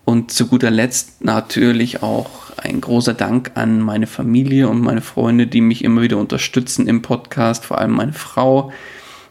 Und 0.05 0.31
zu 0.31 0.47
guter 0.47 0.71
Letzt 0.71 1.23
natürlich 1.23 2.01
auch 2.01 2.57
ein 2.57 2.81
großer 2.81 3.13
Dank 3.13 3.51
an 3.53 3.79
meine 3.79 4.07
Familie 4.07 4.69
und 4.69 4.81
meine 4.81 5.01
Freunde, 5.01 5.45
die 5.45 5.61
mich 5.61 5.83
immer 5.83 6.01
wieder 6.01 6.17
unterstützen 6.17 6.87
im 6.87 7.03
Podcast, 7.03 7.63
vor 7.63 7.77
allem 7.77 7.91
meine 7.91 8.13
Frau, 8.13 8.71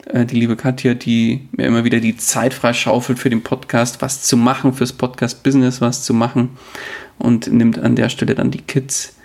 äh, 0.06 0.24
die 0.24 0.36
liebe 0.36 0.56
Katja, 0.56 0.94
die 0.94 1.48
mir 1.52 1.66
immer 1.66 1.84
wieder 1.84 2.00
die 2.00 2.16
Zeit 2.16 2.54
freischaufelt 2.54 3.18
für 3.18 3.30
den 3.30 3.42
Podcast, 3.42 4.02
was 4.02 4.22
zu 4.22 4.36
machen, 4.36 4.72
fürs 4.72 4.92
Podcast-Business 4.92 5.80
was 5.80 6.04
zu 6.04 6.14
machen 6.14 6.50
und 7.18 7.52
nimmt 7.52 7.78
an 7.78 7.96
der 7.96 8.08
Stelle 8.08 8.34
dann 8.34 8.50
die 8.50 8.62
Kids 8.62 9.16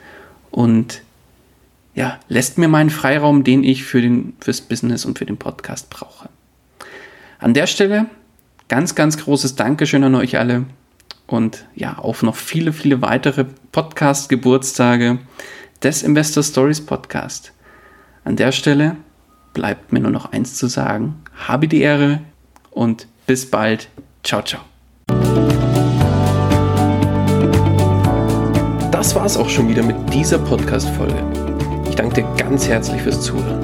und 0.50 1.02
ja, 1.94 2.20
lässt 2.30 2.58
mir 2.58 2.68
meinen 2.68 2.90
Freiraum, 2.90 3.44
den 3.44 3.64
ich 3.64 3.84
für 3.84 4.02
den, 4.02 4.34
fürs 4.40 4.62
Business 4.62 5.06
und 5.06 5.20
für 5.20 5.26
den 5.26 5.38
Podcast 5.38 5.90
brauche. 5.90 6.30
An 7.40 7.54
der 7.54 7.68
Stelle 7.68 8.06
ganz, 8.70 8.96
ganz 8.96 9.18
großes 9.18 9.56
Dankeschön 9.56 10.04
an 10.04 10.16
euch 10.16 10.38
alle 10.38 10.66
und 11.28 11.66
ja, 11.76 11.98
auf 11.98 12.24
noch 12.24 12.36
viele, 12.36 12.72
viele 12.72 13.02
weitere 13.02 13.46
Podcast-Geburtstage 13.72 15.20
des 15.84 16.04
Investor 16.04 16.44
Stories 16.44 16.82
Podcast. 16.82 17.52
An 18.24 18.36
der 18.36 18.52
Stelle 18.52 18.96
bleibt 19.54 19.92
mir 19.94 20.00
nur 20.00 20.12
noch 20.12 20.32
eins 20.32 20.56
zu 20.56 20.68
sagen. 20.68 21.16
Habe 21.48 21.68
die 21.68 21.82
Ehre 21.82 22.22
und 22.70 23.08
bis 23.28 23.50
bald. 23.50 23.90
Ciao, 24.24 24.42
ciao. 24.42 24.62
Das 28.92 29.16
war 29.16 29.26
es 29.26 29.36
auch 29.36 29.50
schon 29.50 29.68
wieder 29.68 29.84
mit 29.84 29.96
dieser 30.14 30.38
Podcast-Folge. 30.38 31.24
Ich 31.90 31.96
danke 31.96 32.22
dir 32.22 32.28
ganz 32.38 32.68
herzlich 32.68 33.02
fürs 33.02 33.22
Zuhören. 33.22 33.62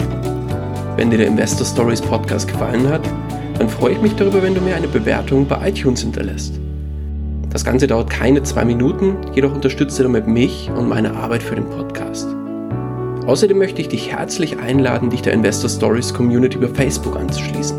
Wenn 0.97 1.11
dir 1.11 1.17
der 1.17 1.27
Investor 1.27 1.65
Stories 1.65 2.01
Podcast 2.01 2.47
gefallen 2.47 2.89
hat, 2.89 3.01
dann 3.57 3.69
freue 3.69 3.93
ich 3.93 4.01
mich 4.01 4.15
darüber, 4.15 4.41
wenn 4.41 4.55
du 4.55 4.61
mir 4.61 4.75
eine 4.75 4.87
Bewertung 4.87 5.47
bei 5.47 5.69
iTunes 5.69 6.01
hinterlässt. 6.01 6.59
Das 7.49 7.63
Ganze 7.63 7.87
dauert 7.87 8.09
keine 8.09 8.43
zwei 8.43 8.65
Minuten, 8.65 9.15
jedoch 9.33 9.53
unterstützt 9.53 9.97
du 9.97 10.03
damit 10.03 10.27
mich 10.27 10.69
und 10.69 10.89
meine 10.89 11.15
Arbeit 11.15 11.41
für 11.41 11.55
den 11.55 11.69
Podcast. 11.69 12.36
Außerdem 13.27 13.57
möchte 13.57 13.81
ich 13.81 13.89
dich 13.89 14.13
herzlich 14.13 14.57
einladen, 14.57 15.09
dich 15.09 15.21
der 15.21 15.33
Investor 15.33 15.69
Stories 15.69 16.13
Community 16.13 16.57
über 16.57 16.69
Facebook 16.69 17.17
anzuschließen. 17.17 17.77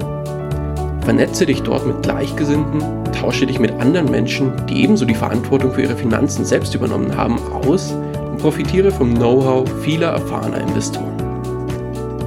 Vernetze 1.00 1.46
dich 1.46 1.62
dort 1.62 1.86
mit 1.86 2.02
Gleichgesinnten, 2.02 2.82
tausche 3.18 3.46
dich 3.46 3.58
mit 3.58 3.72
anderen 3.80 4.10
Menschen, 4.10 4.52
die 4.66 4.82
ebenso 4.82 5.06
die 5.06 5.14
Verantwortung 5.14 5.72
für 5.72 5.80
ihre 5.80 5.96
Finanzen 5.96 6.44
selbst 6.44 6.74
übernommen 6.74 7.16
haben, 7.16 7.38
aus 7.66 7.92
und 7.92 8.36
profitiere 8.36 8.90
vom 8.90 9.14
Know-how 9.14 9.66
vieler 9.80 10.08
erfahrener 10.08 10.60
Investoren. 10.60 11.16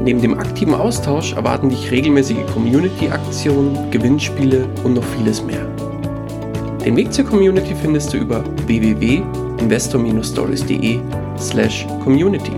Neben 0.04 0.20
dem 0.20 0.40
aktiven 0.40 0.74
Austausch 0.74 1.34
erwarten 1.34 1.70
dich 1.70 1.92
regelmäßige 1.92 2.44
Community-Aktionen, 2.52 3.92
Gewinnspiele 3.92 4.68
und 4.84 4.96
noch 4.96 5.06
vieles 5.16 5.44
mehr. 5.44 5.68
Den 6.84 6.98
Weg 6.98 7.14
zur 7.14 7.26
Community 7.26 7.76
findest 7.80 8.14
du 8.14 8.18
über 8.18 8.44
www.investor-stories.de 8.66 11.00
slash 11.38 11.86
community. 12.04 12.54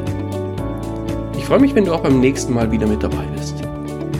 Ich 1.43 1.49
freue 1.49 1.59
mich, 1.59 1.75
wenn 1.75 1.83
du 1.83 1.93
auch 1.93 1.99
beim 1.99 2.21
nächsten 2.21 2.53
Mal 2.53 2.71
wieder 2.71 2.87
mit 2.87 3.03
dabei 3.03 3.25
bist. 3.35 3.55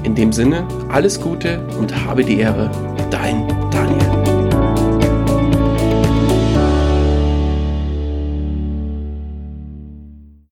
In 0.04 0.14
dem 0.14 0.34
Sinne, 0.34 0.68
alles 0.90 1.22
Gute 1.22 1.66
und 1.80 2.06
habe 2.06 2.26
die 2.26 2.38
Ehre, 2.38 2.70
dein 3.10 3.48
Daniel. 3.72 4.13